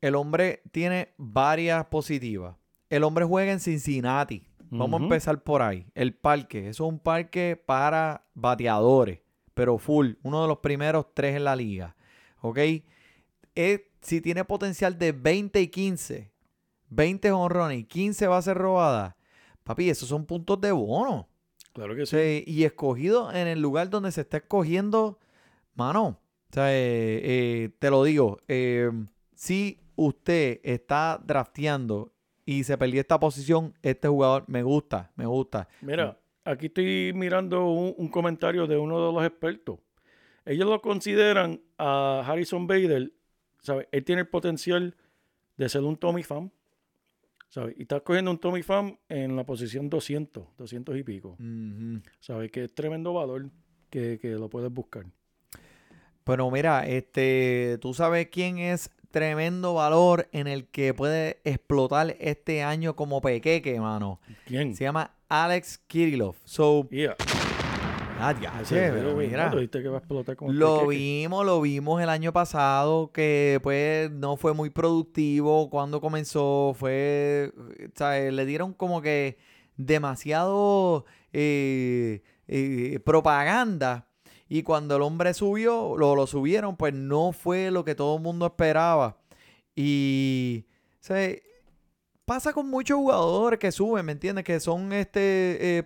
[0.00, 2.56] el hombre tiene varias positivas.
[2.88, 4.46] El hombre juega en Cincinnati.
[4.70, 5.86] Vamos a empezar por ahí.
[5.94, 9.20] El parque, eso es un parque para bateadores,
[9.54, 11.94] pero full, uno de los primeros tres en la liga.
[12.40, 12.58] ¿Ok?
[13.54, 16.30] Es- si tiene potencial de 20 y 15,
[16.90, 19.14] 20 honrones y 15 bases robadas,
[19.64, 21.26] papi, esos son puntos de bono.
[21.74, 22.44] Claro que sí.
[22.46, 25.18] Y escogido en el lugar donde se está escogiendo,
[25.74, 28.90] mano, o sea, eh, eh, te lo digo, eh,
[29.34, 32.12] si usted está drafteando
[32.46, 35.68] y se perdió esta posición, este jugador me gusta, me gusta.
[35.80, 39.80] Mira, aquí estoy mirando un, un comentario de uno de los expertos.
[40.46, 43.12] Ellos lo consideran a Harrison Bader,
[43.60, 43.88] ¿sabes?
[43.90, 44.94] Él tiene el potencial
[45.56, 46.50] de ser un Tommy Pham,
[47.54, 47.76] ¿sabes?
[47.78, 51.36] Y está cogiendo un Tommy Pham en la posición 200, 200 y pico.
[52.18, 52.50] ¿sabes?
[52.50, 53.48] Que es tremendo valor
[53.90, 55.06] que, que lo puedes buscar.
[56.24, 62.64] Pero mira, este, tú sabes quién es tremendo valor en el que puede explotar este
[62.64, 64.20] año como pequeque, mano.
[64.46, 64.74] ¿Quién?
[64.74, 66.34] Se llama Alex Kirillov.
[66.44, 67.14] So, Yeah.
[68.20, 69.46] Ah, ya, pero mira.
[69.46, 69.50] ¿no?
[69.52, 73.12] Tú dijiste que va a explotar con el Lo vimos, lo vimos el año pasado
[73.12, 77.52] que pues no fue muy productivo cuando comenzó, fue,
[77.94, 78.32] ¿sabes?
[78.32, 79.38] Le dieron como que
[79.76, 84.08] demasiado eh, eh, propaganda
[84.48, 88.22] y cuando el hombre subió, lo, lo subieron, pues no fue lo que todo el
[88.22, 89.18] mundo esperaba
[89.74, 90.66] y,
[91.00, 91.42] ¿sabes?
[92.24, 94.46] Pasa con muchos jugadores que suben, ¿me entiendes?
[94.46, 95.84] Que son este eh,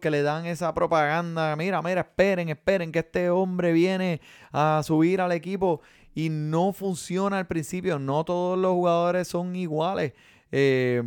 [0.00, 1.54] que le dan esa propaganda.
[1.54, 5.82] Mira, mira, esperen, esperen que este hombre viene a subir al equipo
[6.16, 8.00] y no funciona al principio.
[8.00, 10.14] No todos los jugadores son iguales.
[10.50, 11.04] Eh,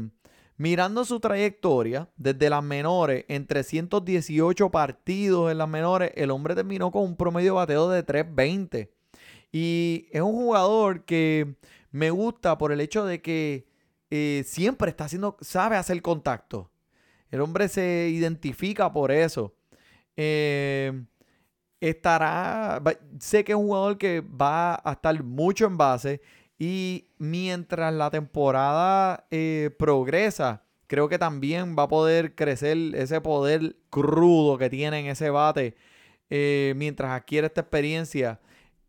[0.55, 6.91] mirando su trayectoria desde las menores, en 318 partidos en las menores, el hombre terminó
[6.91, 8.89] con un promedio bateo de 320.
[9.51, 11.55] Y es un jugador que
[11.91, 13.68] me gusta por el hecho de que
[14.09, 16.71] eh, siempre está haciendo, sabe hacer contacto.
[17.31, 19.55] El hombre se identifica por eso.
[20.15, 21.03] Eh,
[21.79, 22.81] estará,
[23.19, 26.21] sé que es un jugador que va a estar mucho en base
[26.57, 33.77] y mientras la temporada eh, progresa, creo que también va a poder crecer ese poder
[33.89, 35.75] crudo que tiene en ese bate
[36.75, 38.39] mientras adquiere esta experiencia.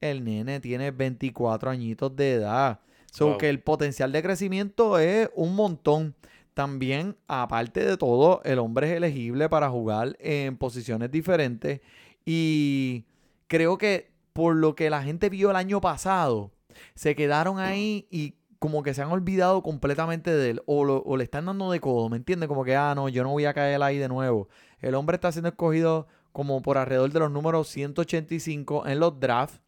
[0.00, 2.80] El nene tiene 24 añitos de edad.
[3.10, 3.38] So Wow.
[3.38, 6.14] que el potencial de crecimiento es un montón.
[6.54, 11.80] También, aparte de todo, el hombre es elegible para jugar en posiciones diferentes.
[12.24, 13.04] Y
[13.46, 16.50] creo que por lo que la gente vio el año pasado,
[16.94, 20.62] se quedaron ahí y como que se han olvidado completamente de él.
[20.66, 22.48] O, lo- o le están dando de codo, ¿me entiendes?
[22.48, 24.48] Como que, ah, no, yo no voy a caer ahí de nuevo.
[24.80, 29.60] El hombre está siendo escogido como por alrededor de los números 185 en los drafts.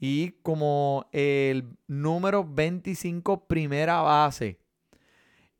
[0.00, 4.58] Y como el número 25 primera base.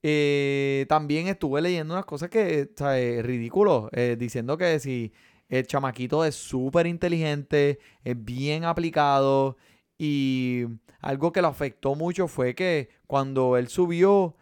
[0.02, 3.24] Eh, también estuve leyendo unas cosas que, ¿sabes?
[3.24, 3.90] Ridículo.
[3.92, 5.12] eh, diciendo que si
[5.48, 9.56] el chamaquito es súper inteligente, es bien aplicado.
[9.98, 10.64] Y
[11.00, 14.36] algo que lo afectó mucho fue que cuando él subió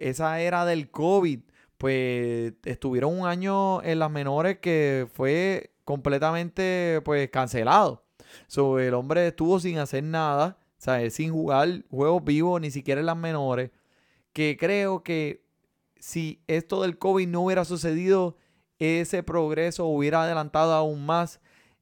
[0.00, 1.40] esa era del COVID,
[1.78, 8.07] pues estuvieron un año en las menores que fue completamente pues cancelado.
[8.46, 11.14] So, el hombre estuvo sin hacer nada, ¿sabes?
[11.14, 13.70] Sin jugar juegos vivos, ni siquiera en las menores.
[14.32, 15.44] Que creo que
[15.98, 18.36] si esto del COVID no hubiera sucedido,
[18.78, 21.40] ese progreso hubiera adelantado aún más.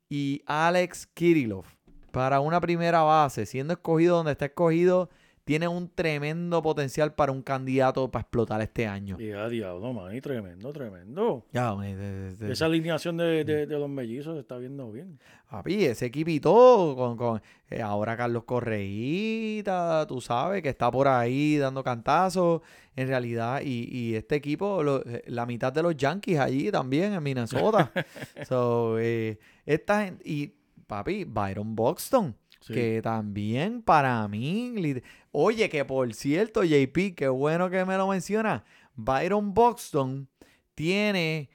[0.08, 1.64] Y Alex Kirillov,
[2.12, 5.10] para una primera base, siendo escogido donde está escogido,
[5.46, 9.16] tiene un tremendo potencial para un candidato para explotar este año.
[9.20, 11.46] Y a diablo, man, y tremendo, tremendo.
[11.52, 15.20] Ya, de- de- Esa alineación de, de- los mellizos se está viendo bien.
[15.48, 21.56] Papi, ese equipito con, con eh, ahora Carlos Correíta, tú sabes, que está por ahí
[21.58, 22.62] dando cantazos,
[22.96, 27.12] en realidad, y, y este equipo, lo- eh, la mitad de los Yankees allí también
[27.12, 27.92] en Minnesota.
[28.48, 30.52] so, eh, esta gen- y
[30.86, 32.34] papi, Byron Buxton,
[32.66, 32.74] Sí.
[32.74, 35.00] que también para mí,
[35.30, 38.64] oye, que por cierto, JP, qué bueno que me lo menciona,
[38.96, 40.28] Byron Buxton
[40.74, 41.48] tiene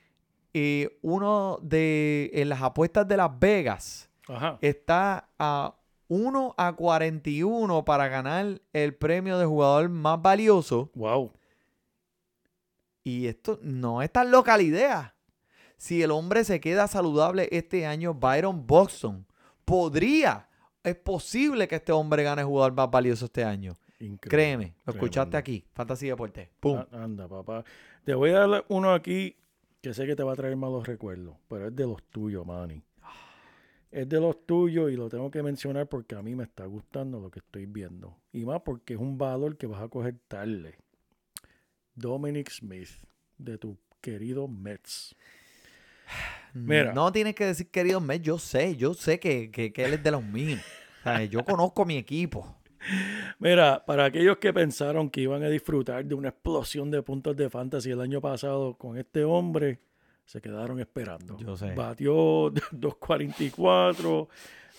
[0.54, 4.58] eh, uno de, en las apuestas de Las Vegas, Ajá.
[4.62, 5.76] está a
[6.08, 10.92] 1 a 41 para ganar el premio de jugador más valioso.
[10.96, 11.34] Wow.
[13.04, 15.16] Y esto no es tan loca la idea.
[15.76, 19.26] Si el hombre se queda saludable este año, Byron Buxton
[19.66, 20.48] podría,
[20.84, 23.74] es posible que este hombre gane jugador más valioso este año.
[24.00, 24.20] Increíble.
[24.30, 26.50] Créeme, lo escuchaste aquí, Fantasy Deporte.
[26.60, 26.78] ¡Pum!
[26.80, 27.64] A- Anda, papá.
[28.04, 29.36] Te voy a dar uno aquí
[29.82, 32.82] que sé que te va a traer malos recuerdos, pero es de los tuyos, Manny.
[33.92, 37.20] Es de los tuyos y lo tengo que mencionar porque a mí me está gustando
[37.20, 38.16] lo que estoy viendo.
[38.32, 40.76] Y más porque es un valor que vas a coger tarde.
[41.96, 42.90] Dominic Smith,
[43.38, 45.16] de tu querido Mets.
[46.54, 46.94] Mira.
[46.94, 50.04] No tienes que decir, querido Mets, yo sé, yo sé que, que- que él es
[50.04, 50.60] de los míos.
[51.00, 52.58] O sea, yo conozco mi equipo.
[53.40, 57.50] Mira, para aquellos que pensaron que iban a disfrutar de una explosión de puntos de
[57.50, 59.80] fantasy el año pasado con este hombre,
[60.26, 61.38] se quedaron esperando.
[61.38, 61.74] Yo sé.
[61.74, 64.28] Batió 2.44,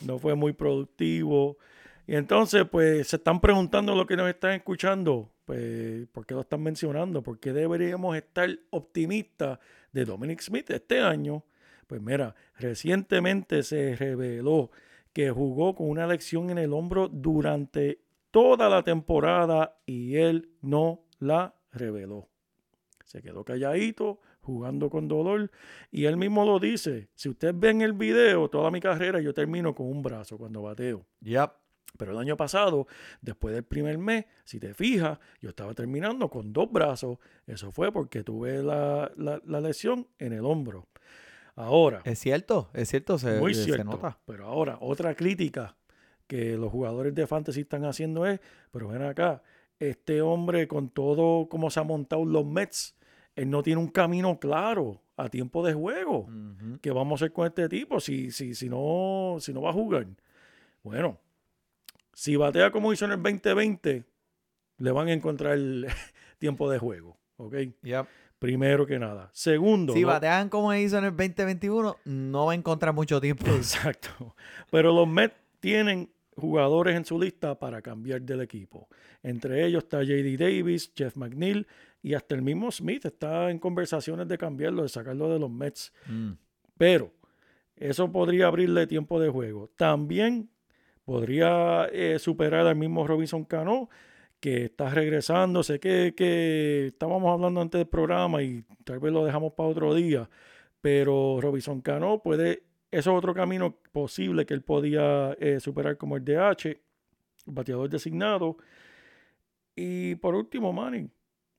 [0.03, 1.59] no fue muy productivo.
[2.07, 6.41] Y entonces, pues, se están preguntando lo que nos están escuchando, pues, ¿por qué lo
[6.41, 7.23] están mencionando?
[7.23, 9.59] ¿Por qué deberíamos estar optimistas
[9.93, 11.45] de Dominic Smith este año?
[11.87, 14.71] Pues mira, recientemente se reveló
[15.13, 18.01] que jugó con una lesión en el hombro durante
[18.31, 22.29] toda la temporada y él no la reveló.
[23.05, 25.51] Se quedó calladito, jugando con dolor,
[25.91, 27.09] y él mismo lo dice.
[27.15, 31.07] Si ustedes ven el video, toda mi carrera yo termino con un brazo cuando bateo.
[31.21, 31.62] Yep.
[31.99, 32.87] Pero el año pasado,
[33.21, 37.19] después del primer mes, si te fijas, yo estaba terminando con dos brazos.
[37.47, 40.89] Eso fue porque tuve la, la- la lesión en el hombro.
[41.55, 44.19] Ahora, Es cierto, es cierto, se, muy se nota.
[44.25, 45.77] Pero ahora, otra crítica
[46.27, 49.43] que los jugadores de fantasy están haciendo es, pero ven acá,
[49.79, 52.97] este hombre con todo como se ha montado los Mets,
[53.37, 56.21] él no tiene un camino claro a tiempo de juego.
[56.21, 56.79] Ujú.
[56.81, 59.75] ¿Qué vamos a hacer con este tipo si, si, si, no, si no va a
[59.75, 60.07] jugar?
[60.83, 61.19] Bueno,
[62.13, 64.05] si batea como hizo en el 2020,
[64.79, 65.87] le van a encontrar el
[66.39, 67.19] tiempo de juego.
[67.37, 67.55] ¿Ok?
[67.83, 68.07] Yep.
[68.39, 69.31] Primero que nada.
[69.33, 69.93] Segundo.
[69.93, 73.47] Si no- batean como hizo en el 2021, no va a encontrar mucho tiempo.
[73.55, 74.35] Exacto.
[74.71, 78.89] Pero los Mets tienen jugadores en su lista para cambiar del equipo.
[79.23, 81.67] Entre ellos está JD Davis, Jeff McNeil
[82.03, 85.93] y hasta el mismo Smith está en conversaciones de cambiarlo, de sacarlo de los Mets.
[86.09, 86.33] Mm.
[86.77, 87.13] Pero
[87.77, 89.71] eso podría abrirle tiempo de juego.
[89.77, 90.51] También
[91.05, 93.89] podría eh, superar al mismo Robinson Cano,
[94.41, 95.63] que está regresando.
[95.63, 99.95] Sé que, que estábamos hablando antes del programa y tal vez lo dejamos para otro
[99.95, 100.29] día,
[100.81, 106.17] pero Robinson Cano puede, eso es otro camino posible que él podía eh, superar como
[106.17, 106.79] el DH,
[107.47, 108.57] bateador designado.
[109.75, 111.09] Y por último, Manny,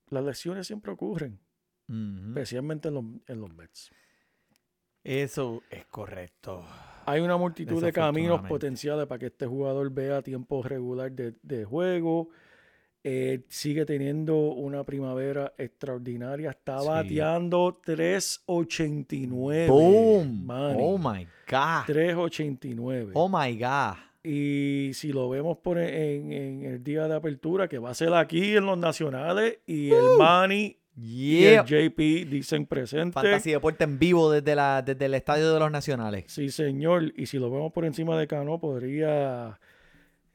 [0.10, 1.40] las lesiones siempre ocurren,
[1.88, 3.92] especialmente en los, en los Mets.
[5.04, 6.64] Eso es correcto.
[7.06, 11.66] Hay una multitud de caminos potenciales para que este jugador vea tiempo regular de, de
[11.66, 12.30] juego.
[13.06, 16.52] Eh, sigue teniendo una primavera extraordinaria.
[16.52, 16.88] Está Sí.
[16.88, 19.68] bateando 3.89.
[19.68, 20.46] ¡Boom!
[20.46, 20.80] Manny.
[20.82, 21.86] Oh my God.
[21.88, 23.12] 3.89.
[23.14, 23.98] Oh my God.
[24.26, 28.14] Y si lo vemos por en, en el día de apertura, que va a ser
[28.14, 31.64] aquí en los nacionales, y el Manny y el.
[31.64, 31.98] JP
[32.30, 33.14] dicen presente.
[33.14, 36.26] Fantasy Deporte en vivo desde, la, desde el Estadio de los Nacionales.
[36.28, 37.14] Sí, señor.
[37.16, 39.60] Y si lo vemos por encima de Cano, podría,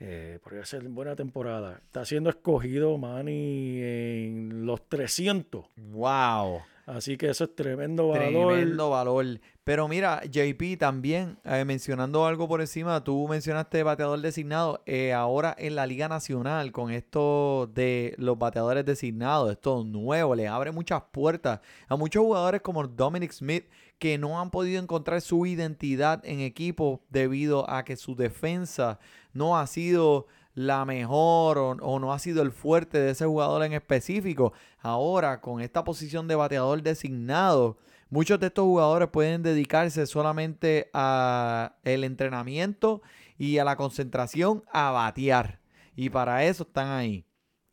[0.00, 1.80] eh, podría ser buena temporada.
[1.84, 5.66] Está siendo escogido Manny en los 300.
[5.76, 6.62] ¡Wow!
[6.88, 8.48] Así que eso es tremendo valor.
[8.48, 9.40] Tremendo valor.
[9.62, 14.82] Pero mira, JP también, eh, mencionando algo por encima, tú mencionaste bateador designado.
[14.86, 20.48] eh, ahora en la Liga Nacional, con esto de los bateadores designados, esto nuevo, le
[20.48, 23.66] abre muchas puertas a muchos jugadores como Dominic Smith,
[23.98, 28.98] que no han podido encontrar su identidad en equipo debido a que su defensa
[29.34, 30.26] no ha sido
[30.58, 34.52] la mejor o, no ha sido el fuerte de ese jugador en específico.
[34.80, 37.78] Ahora, con esta posición de bateador designado,
[38.10, 43.02] muchos de estos jugadores pueden dedicarse solamente a el entrenamiento
[43.38, 45.60] y a la concentración a batear.
[45.94, 47.24] Y para eso están ahí.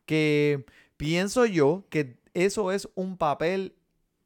[0.05, 0.63] Que
[0.95, 3.73] pienso yo que eso es un papel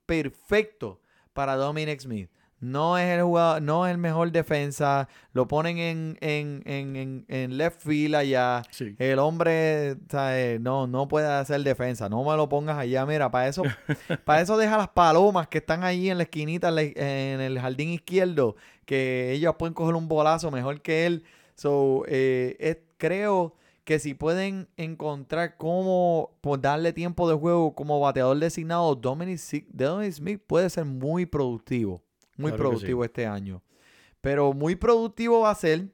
[0.05, 0.99] perfecto
[1.32, 2.30] para Dominic Smith.
[2.62, 5.07] No es el jugador, no es el mejor defensa.
[5.34, 8.64] Lo ponen en, en, en, en, en left field allá.
[8.72, 8.95] Sí.
[8.99, 10.60] El hombre ¿sabes?
[10.60, 12.10] No, no puede hacer defensa.
[12.10, 13.05] No me lo pongas allá.
[13.05, 13.64] Mira, para eso,
[14.26, 18.55] para eso deja las palomas que están ahí en la esquinita, en, el jardín izquierdo,
[18.86, 21.24] que ellos pueden coger un bolazo mejor que él.
[21.55, 23.55] So, eh, es- creo
[23.86, 29.39] que si pueden encontrar cómo pues, darle tiempo de juego como bateador designado, Dominic,
[29.70, 32.03] Dominic Smith puede ser muy productivo.
[32.39, 32.79] Muy Claro que sí.
[32.81, 33.61] productivo este año.
[34.21, 35.87] Pero muy productivo va a ser.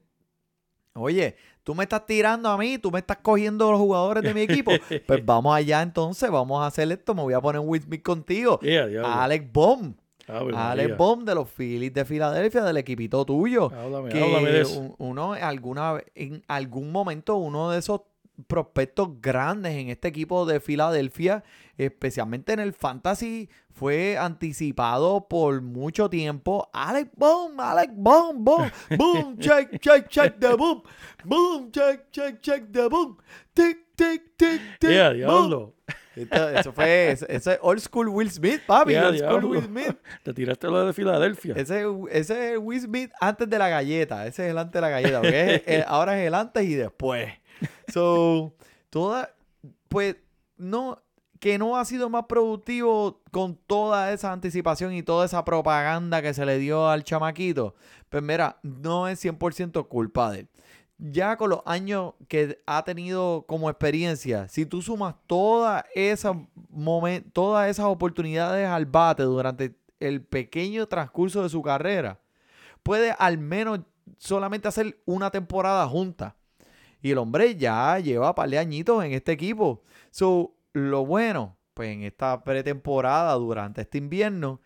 [0.93, 4.41] Oye, tú me estás tirando a mí, tú me estás cogiendo los jugadores de mi
[4.41, 4.71] equipo.
[5.07, 7.13] Pues vamos allá entonces, vamos a hacer esto.
[7.13, 8.59] Me voy a poner un Smith contigo.
[8.61, 9.23] Yeah.
[9.23, 9.95] Alex Bomb.
[10.27, 10.71] Ave María.
[10.71, 13.71] Alex Bomb de los Phillies de Filadelfia, del equipito tuyo.
[13.75, 14.79] Háblame, Que háblame de eso.
[14.79, 18.01] un- uno alguna en algún momento uno de esos
[18.47, 21.43] prospectos grandes en este equipo de Filadelfia,
[21.77, 26.69] especialmente en el fantasy, fue anticipado por mucho tiempo.
[26.73, 30.81] Alex Bomb, Alex Bomb, boom, boom, check, check, check the boom,
[31.23, 33.17] boom, check, check, check the boom,
[33.53, 35.71] tic, tic, tic, tic, Yeah, boom.
[36.15, 39.45] Esto- eso fue, eso, eso es old school Will Smith, papi, Yeah, old school.
[39.45, 39.97] Will Smith.
[40.23, 41.55] Te tiraste lo de Filadelfia.
[41.57, 44.25] Ese, ese es Will Smith antes de la galleta.
[44.25, 45.19] Ese es el antes de la galleta.
[45.21, 47.33] porque es el- ahora es el antes y después.
[47.93, 48.53] So,
[48.89, 49.36] toda.
[49.89, 50.18] Pues,
[50.58, 51.01] no.
[51.39, 56.34] Que no ha sido más productivo con toda esa anticipación y toda esa propaganda que
[56.34, 57.76] se le dio al chamaquito.
[58.10, 60.49] Pues mira, no es 100% culpa de él.
[60.97, 66.38] Ya con los años que ha tenido como experiencia, si tú sumas todas esas
[67.34, 72.20] todas esas oportunidades al bate durante el pequeño transcurso de su carrera,
[72.82, 73.82] puede al menos
[74.18, 76.36] solamente hacer una temporada junta.
[77.06, 79.84] Y el hombre ya lleva par de añitos en este equipo.
[80.10, 84.60] So, lo bueno, pues en esta pretemporada, durante este invierno,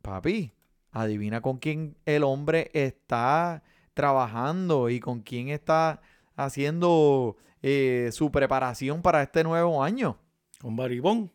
[0.00, 0.52] papi,
[0.92, 3.64] adivina con quién el hombre está
[3.94, 6.00] trabajando y con quién está
[6.36, 10.18] haciendo eh, su preparación para este nuevo año.
[10.60, 11.32] Con Baribón.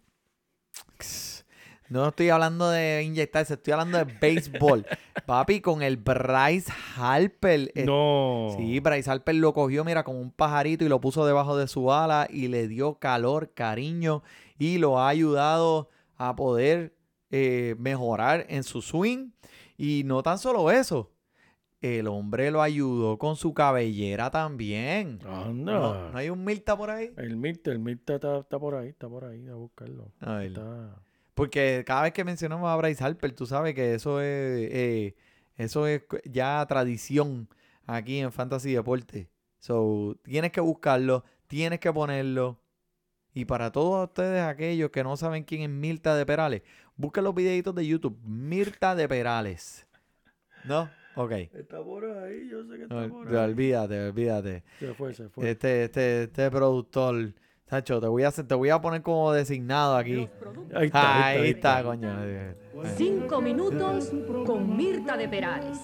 [1.92, 4.86] No estoy hablando de inyectarse, estoy hablando de béisbol.
[5.26, 7.70] Papi, con el Bryce Harper.
[7.76, 8.56] eh, No.
[8.58, 11.92] Sí, Bryce Harper lo cogió, mira, como un pajarito y lo puso debajo de su
[11.92, 14.24] ala y le dio calor, cariño
[14.58, 16.96] y lo ha ayudado a poder
[17.30, 19.32] eh, mejorar en su swing.
[19.78, 21.12] Y no tan solo eso,
[21.82, 25.20] el hombre lo ayudó con su cabellera también.
[25.26, 25.74] Anda.
[25.74, 27.12] ¿No, ¿No hay un Milta por ahí?
[27.18, 30.14] El Mirta, el Mirta está, está por ahí, está por ahí, a buscarlo.
[30.22, 30.48] A ver.
[30.48, 30.96] Está...
[31.34, 35.16] Porque cada vez que mencionamos a Bryce Harper, tú sabes que eso es, eh,
[35.56, 37.48] eso es ya tradición
[37.86, 39.30] aquí en Fantasy Deporte.
[39.60, 42.60] So, tienes que buscarlo, tienes que ponerlo.
[43.34, 46.64] Y para todos ustedes, aquellos que no saben quién es Mirta de Perales,
[46.98, 48.20] busquen los videitos de YouTube.
[48.24, 49.88] Mirta de Perales.
[50.66, 50.90] ¿No?
[51.16, 51.32] Ok.
[51.32, 53.36] Está por ahí, yo sé que está por ahí.
[53.36, 54.64] olvídate, olvídate.
[54.80, 55.52] Se fue, se fue.
[55.52, 57.34] Este, este, este productor,
[57.72, 60.28] Tacho, te voy a hacer- te voy a poner como designado aquí.
[60.76, 62.14] Ahí está, Ahí está, ahí coño.
[62.98, 64.12] Cinco minutos
[64.46, 65.80] con Mirta de Perales.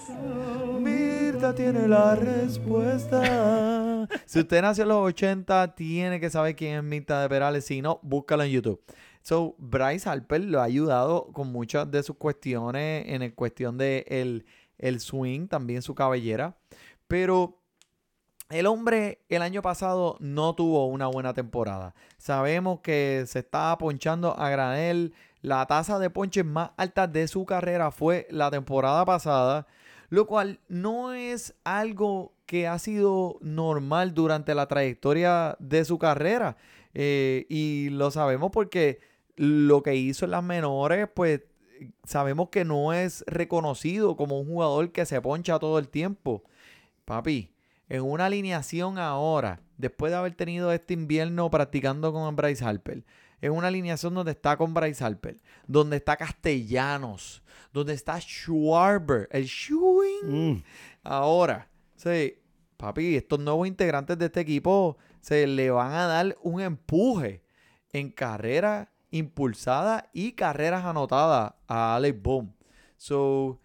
[0.78, 4.06] Mirta tiene la respuesta.
[4.26, 7.64] Si usted nació en los 80, tiene que saber quién es Mirta de Perales.
[7.64, 8.82] Si no, búscalo en YouTube.
[9.22, 14.04] So, Bryce Harper lo ha ayudado con muchas de sus cuestiones en el cuestión de
[14.08, 14.44] el,
[14.76, 16.54] el swing, también su cabellera.
[17.06, 17.62] Pero
[18.50, 21.94] el hombre el año pasado no tuvo una buena temporada.
[22.16, 25.12] Sabemos que se estaba ponchando a granel.
[25.42, 29.66] La tasa de ponches más alta de su carrera fue la temporada pasada,
[30.08, 36.56] lo cual no es algo que ha sido normal durante la trayectoria de su carrera.
[36.94, 39.00] Eh, y lo sabemos porque
[39.36, 41.42] lo que hizo en las menores, pues
[42.04, 46.42] sabemos que no es reconocido como un jugador que se poncha todo el tiempo.
[47.04, 47.50] Papi,
[47.88, 53.04] en una alineación ahora, después de haber tenido este invierno practicando con Bryce Harper,
[53.40, 59.46] en una alineación donde está con Bryce Harper, donde está Castellanos, donde está Schwarber, el
[59.46, 60.54] Schwing.
[60.54, 60.62] Mm,
[61.04, 62.34] Ahora, sí,
[62.76, 67.42] papi, estos nuevos integrantes de este equipo se le van a dar un empuje
[67.92, 72.54] en carreras impulsadas y carreras anotadas a Alex Boom.
[72.96, 73.60] So,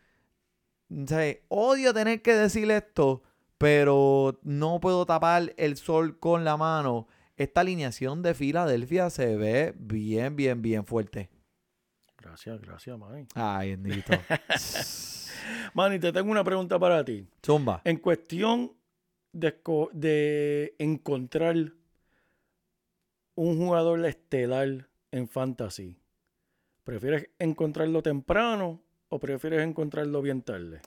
[1.07, 3.23] sea, odio tener que decir esto,
[3.57, 7.07] pero no puedo tapar el sol con la mano.
[7.35, 11.29] Esta alineación de Filadelfia se ve bien, bien, bien fuerte.
[12.17, 13.27] Gracias, gracias, Manny.
[13.35, 14.13] Ay, bendito.
[15.73, 17.27] Manny, te tengo una pregunta para ti.
[17.45, 17.81] Zumba.
[17.83, 18.71] En cuestión
[19.33, 19.59] de,
[19.93, 21.55] de encontrar
[23.35, 25.97] un jugador estelar en fantasy,
[26.83, 30.81] ¿prefieres encontrarlo temprano o prefieres encontrarlo bien tarde?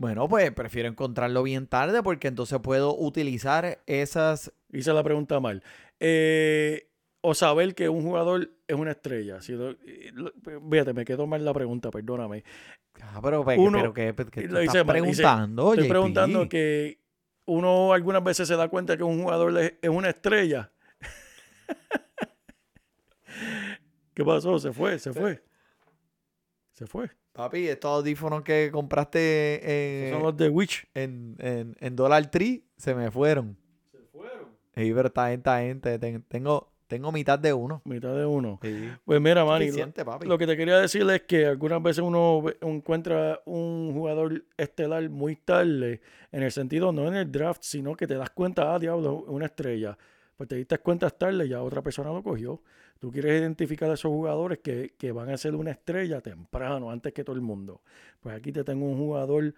[0.00, 4.50] Bueno, pues prefiero encontrarlo bien tarde porque entonces puedo utilizar esas.
[4.72, 5.62] Hice la pregunta mal.
[5.98, 6.88] Eh,
[7.20, 9.42] o saber que un jugador es una estrella.
[9.42, 10.10] Si lo- eh,
[10.70, 12.44] fíjate, me quedó mal la pregunta, perdóname.
[13.02, 15.72] Ah, pero, pe- Uno- pero que, que tú estás mal, hice- preguntando.
[15.74, 15.88] Estoy JP.
[15.90, 16.98] preguntando que
[17.44, 20.72] uno algunas veces se da cuenta que un jugador es, es una estrella.
[24.14, 24.58] ¿Qué pasó?
[24.58, 25.42] Se fue, se fue.
[26.80, 27.10] Se fue.
[27.34, 29.18] Papi, estos audífonos que compraste
[29.62, 30.86] eh, son los de Witch.
[30.94, 33.54] en, en, en Dollar Tree se me fueron.
[33.92, 34.48] Se fueron.
[34.74, 37.82] Sí, pero esta gente, gente, ten- tengo, tengo mitad de uno.
[37.84, 38.58] Mitad de uno.
[38.62, 38.88] Sí.
[39.04, 43.42] Pues mira, Manny, lo, lo que te quería decir es que algunas veces uno encuentra
[43.44, 46.00] un jugador estelar muy tarde,
[46.32, 49.44] en el sentido no en el draft, sino que te das cuenta, ah, diablo, una
[49.44, 49.98] estrella.
[50.34, 52.62] Pues te diste cuenta tarde, ya otra persona lo cogió.
[53.00, 57.12] Tú quieres identificar a esos jugadores que, que van a ser una estrella temprano, antes
[57.12, 57.80] que todo el mundo.
[58.20, 59.54] Pues aquí te tengo un jugador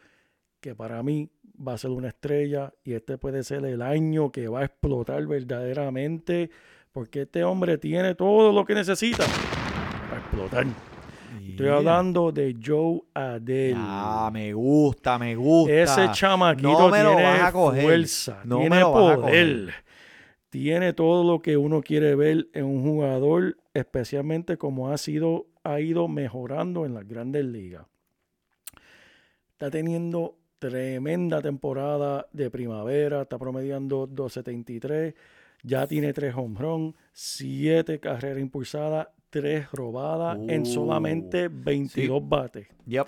[0.60, 1.28] que para mí
[1.66, 5.26] va a ser una estrella y este puede ser el año que va a explotar
[5.26, 6.50] verdaderamente,
[6.92, 9.24] porque este hombre tiene todo lo que necesita
[10.08, 10.66] para explotar.
[11.44, 13.74] Estoy hablando de Joe Adele.
[13.76, 15.82] Ah, me gusta, me gusta.
[15.82, 17.82] Ese chamaquito No me lo tiene vas a coger.
[17.82, 19.74] fuerza, No me tiene lo vas a poder,
[20.52, 25.80] tiene todo lo que uno quiere ver en un jugador, especialmente como ha sido, ha
[25.80, 27.86] ido mejorando en las grandes ligas.
[29.52, 35.14] Está teniendo tremenda temporada de primavera, está promediando 273,
[35.62, 42.68] ya tiene tres home run, siete carreras impulsadas, tres robadas en Uh, solamente 22 bates.
[42.84, 43.06] Yep.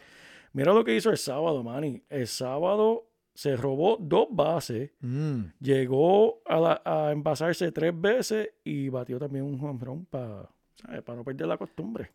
[0.55, 2.03] Mira lo que hizo el sábado, Manny.
[2.09, 5.41] El sábado se robó dos bases, Mm.
[5.61, 10.49] llegó a, la- a envasarse tres veces y batió también un run para
[11.17, 12.11] no perder la costumbre.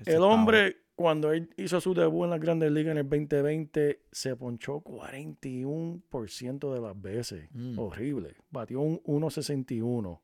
[0.00, 4.00] Ese El hombre, cuando él hizo su debut en las grandes ligas en el 2020,
[4.10, 7.48] se ponchó 41% de las veces.
[7.52, 7.78] Mm.
[7.78, 8.34] Horrible.
[8.50, 10.20] Batió un 1.61.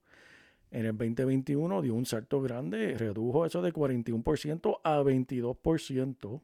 [0.70, 6.40] En el 2021 dio un salto grande, redujo eso de 41% a 22%.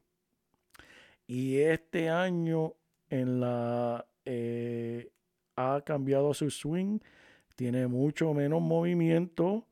[1.33, 2.75] Y este año
[3.09, 5.11] en la eh,
[5.55, 6.99] ha cambiado su swing,
[7.55, 9.67] tiene mucho menos movimiento,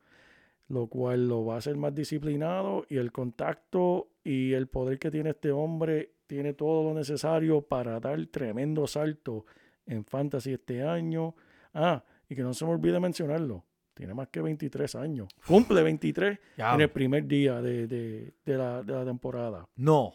[0.69, 5.11] lo cual lo va a hacer más disciplinado y el contacto y el poder que
[5.11, 9.45] tiene este hombre tiene todo lo necesario para dar tremendo salto
[9.85, 11.35] en fantasy este año.
[11.73, 15.27] Ah, y que no se me olvide mencionarlo, tiene más que 23 años.
[15.45, 16.73] Cumple 23 Ya.
[16.75, 19.67] en el primer día de, de- de la, de la temporada.
[19.75, 20.13] No.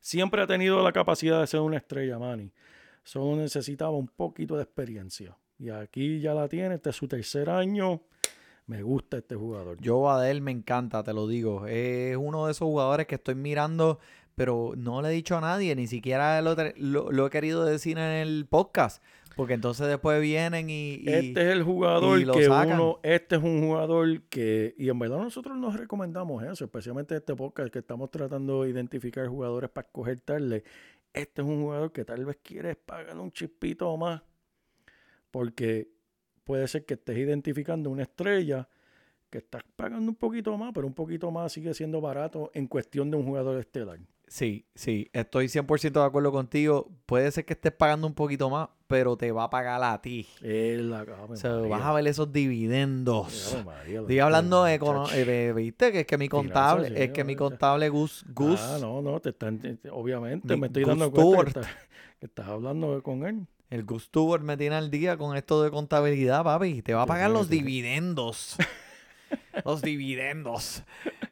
[0.00, 2.52] Siempre ha tenido la capacidad de ser una estrella, Manny.
[3.02, 5.36] Solo necesitaba un poquito de experiencia.
[5.58, 8.02] Y aquí ya la tiene, este es su tercer año.
[8.66, 9.78] Me gusta este jugador.
[9.82, 11.66] Joe Adele me encanta, te lo digo.
[11.66, 14.00] Es uno de esos jugadores que estoy mirando
[14.36, 18.46] pero no le he dicho a nadie, ni siquiera lo he querido decir en el
[18.46, 19.02] podcast,
[19.36, 20.94] porque entonces después vienen y...
[20.94, 22.80] y- Este es el jugador que sacan.
[22.80, 27.36] uno, este es un jugador que, y en verdad nosotros nos recomendamos eso, especialmente este
[27.36, 30.64] podcast que estamos tratando de identificar jugadores para escoger tarde.
[31.12, 34.22] Este es un jugador que tal vez quieres pagar un chispito más,
[35.30, 35.88] porque
[36.44, 38.68] puede ser que estés identificando una estrella
[39.30, 43.10] que estás pagando un poquito más, pero un poquito más sigue siendo barato en cuestión
[43.10, 43.98] de un jugador estelar.
[44.28, 46.90] Sí, sí, estoy 100% de acuerdo contigo.
[47.06, 50.26] Puede ser que estés pagando un poquito más, pero te va a pagar a ti.
[50.40, 53.54] La Ave O sea, vas a ver esos dividendos.
[53.54, 57.22] Ave María, Estoy la- hablando de, de- viste que es que mi contable, es que
[57.22, 60.82] mi contable Gus, Gus, Ah, no, no, te están, te- te- obviamente Mi me estoy
[60.82, 61.76] Gus dando cuenta que, estás-
[62.18, 63.46] que estás hablando con él.
[63.70, 66.82] el Gus Stewart me tiene al día con esto de contabilidad, papi.
[66.82, 68.56] Te va a pagar los dividendos.
[69.64, 70.82] los dividendos.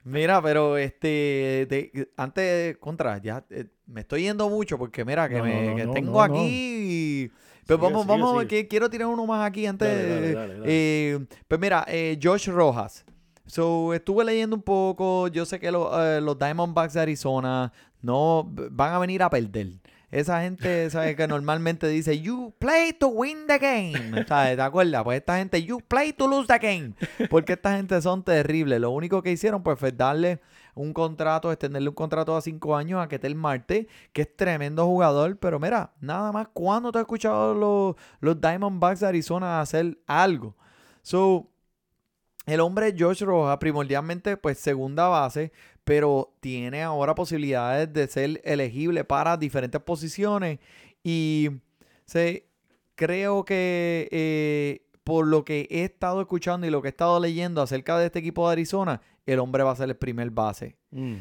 [0.05, 5.39] Mira, pero este, te- antes, contra, ya eh, me estoy yendo mucho porque mira que,
[5.39, 6.35] No, me, no, no, que no, tengo no, no.
[6.35, 7.31] aquí.
[7.67, 8.47] Pero Sigue, vamos, sigue, vamos, sigue.
[8.49, 9.89] que quiero tirar uno más aquí antes.
[9.89, 10.65] Dale, dale, de- dale, dale.
[10.67, 13.05] eh, pues mira, eh, Josh Rojas.
[13.47, 15.29] So, estuve leyendo un poco.
[15.29, 19.69] Yo sé que lo- eh, los Diamondbacks de Arizona no van a venir a perder.
[20.15, 21.17] Esa gente, ¿sabes?
[21.17, 24.25] Que normalmente dice, you play to win the game.
[24.29, 24.55] ¿Sabes?
[24.55, 25.03] ¿Te acuerdas?
[25.03, 26.95] Pues esta gente, you play to lose the game.
[27.29, 28.81] Porque esta gente son terribles.
[28.81, 30.41] Lo único que hicieron, pues, fue darle
[30.77, 35.37] un contrato, extenderle un contrato a cinco años a Ketel Marte, que es tremendo jugador.
[35.39, 40.55] Pero mira, nada más, ¿cuándo te has escuchado los, los Diamondbacks de Arizona hacer algo?
[41.03, 41.51] So,
[42.47, 45.51] el hombre Josh Rojas, primordialmente, pues segunda base,
[45.85, 50.59] pero tiene ahora posibilidades de ser elegible para diferentes posiciones.
[51.03, 51.51] Y
[52.07, 52.47] se,
[52.95, 57.61] creo que eh, por lo que he estado escuchando y lo que he estado leyendo
[57.61, 61.17] acerca de este equipo de Arizona, el hombre va a ser el primer base Mm.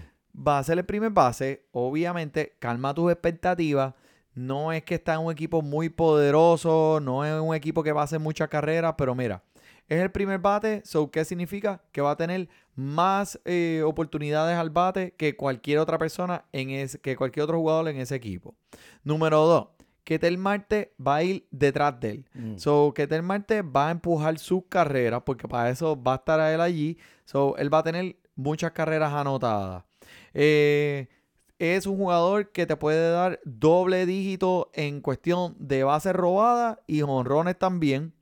[0.47, 1.66] va a ser el primer base.
[1.72, 3.93] Obviamente, calma tus expectativas.
[4.34, 8.01] No es que está en un equipo muy poderoso, no es un equipo que va
[8.01, 9.43] a hacer muchas carreras, pero mira,
[9.88, 11.82] es el primer bate, so, ¿qué significa?
[11.92, 17.00] Que va a tener más eh, oportunidades al bate que cualquier otra persona, en ese,
[17.00, 18.56] que cualquier otro jugador en ese equipo.
[19.04, 19.68] Número dos,
[20.04, 22.26] Ketel Marte va a ir detrás de él.
[22.34, 22.58] Mm.
[22.58, 26.62] So, Ketel Marte va a empujar sus carreras porque para eso va a estar él
[26.62, 26.98] allí.
[27.26, 29.84] So, él va a tener muchas carreras anotadas.
[30.34, 31.08] Eh,
[31.60, 37.02] es un jugador que te puede dar doble dígito en cuestión de bases robadas y
[37.04, 38.14] honrones también.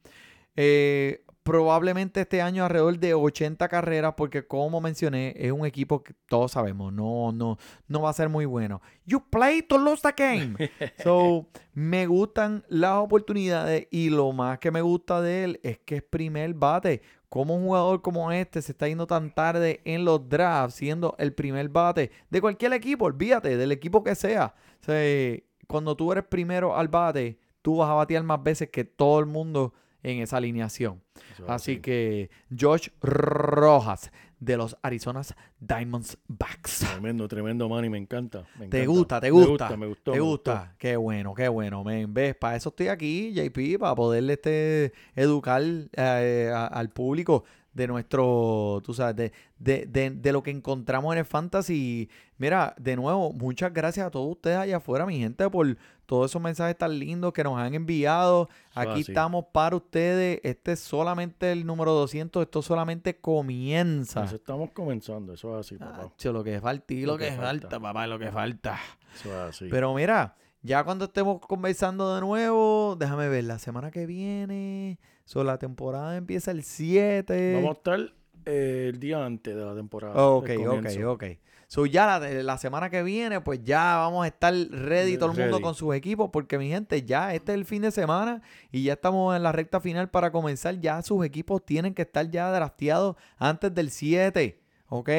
[0.55, 6.13] Eh, probablemente este año alrededor de 80 carreras porque como mencioné es un equipo que
[6.27, 8.81] todos sabemos no no no va a ser muy bueno.
[9.05, 10.55] You play to lose the game.
[11.03, 15.97] So me gustan las oportunidades y lo más que me gusta de él es que
[15.97, 17.01] es primer bate.
[17.29, 21.33] Como un jugador como este se está yendo tan tarde en los drafts siendo el
[21.33, 24.53] primer bate de cualquier equipo olvídate del equipo que sea.
[24.81, 28.83] O sea, cuando tú eres primero al bate tú vas a batear más veces que
[28.83, 29.73] todo el mundo
[30.03, 31.01] en esa alineación
[31.47, 35.21] Así que Josh Rojas de los Arizona
[35.59, 36.79] Diamondbacks.
[36.91, 38.43] Tremendo, tremendo, Manny, me encanta.
[38.57, 38.85] me ¿Te encanta.
[38.87, 39.19] gusta?
[39.21, 39.77] ¿Te Me gusta?
[39.77, 40.53] Me gustó, ¿Te me gusta?
[40.59, 40.75] gustó.
[40.77, 41.83] Qué bueno, qué bueno.
[41.83, 42.13] Men.
[42.13, 42.35] ¿Ves?
[42.35, 45.61] Para eso estoy aquí, JP, para poderle este, educar
[45.93, 47.43] eh, a- al público
[47.73, 52.09] de nuestro, tú sabes, de, de, de, de lo que encontramos en el fantasy.
[52.37, 55.77] Mira, de nuevo, muchas gracias a todos ustedes allá afuera, mi gente, por
[56.11, 58.49] todos esos mensajes tan lindos que nos han enviado.
[58.75, 60.41] Aquí estamos para ustedes.
[60.43, 62.43] Este es solamente el número 200.
[62.43, 64.25] Esto solamente comienza.
[64.25, 66.11] Eso estamos comenzando, eso es así, papá.
[66.13, 67.79] Acho, lo que falta y lo, Lo que, que falta, falta.
[67.79, 68.77] papá, lo que falta.
[69.15, 69.67] Eso es así.
[69.71, 75.45] Pero mira, ya cuando estemos conversando de nuevo, déjame ver, la semana que viene, so,
[75.45, 77.53] la temporada empieza el 7.
[77.55, 77.99] Vamos a estar
[78.43, 80.13] eh, el día antes de la temporada.
[80.21, 81.11] Ok, del ok, comienzo.
[81.13, 81.23] ok.
[81.71, 85.37] So ya la, la semana que viene, pues ya vamos a estar ready todo el
[85.37, 88.41] mundo con sus equipos, porque mi gente, ya este es el fin de semana
[88.73, 90.81] y ya estamos en la recta final para comenzar.
[90.81, 94.59] Ya sus equipos tienen que estar ya drafteados antes del 7,
[94.89, 95.09] ¿ok?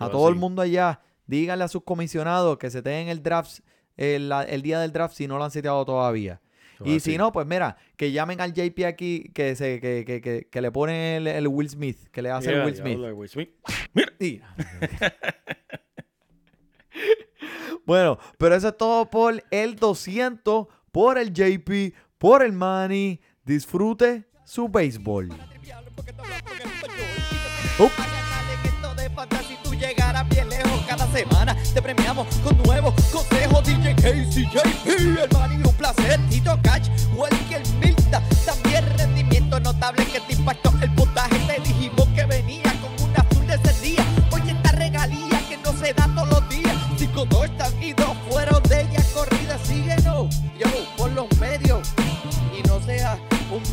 [0.00, 3.60] A todo el mundo allá, díganle a sus comisionados que se den el draft,
[3.96, 6.40] el, el día del draft si no lo han seteado todavía.
[6.84, 7.12] Y así.
[7.12, 10.60] si no, pues mira, que llamen al JP aquí, que se que, que, que, que
[10.60, 12.98] le ponen el, el Will Smith, que le hace Yeah, el Will Smith.
[12.98, 13.50] Will Smith.
[14.18, 14.40] Y-
[17.86, 23.20] bueno, pero eso es todo por el 200, por el JP, por el Manny.
[23.44, 25.30] Disfrute su béisbol.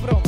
[0.01, 0.26] pronto.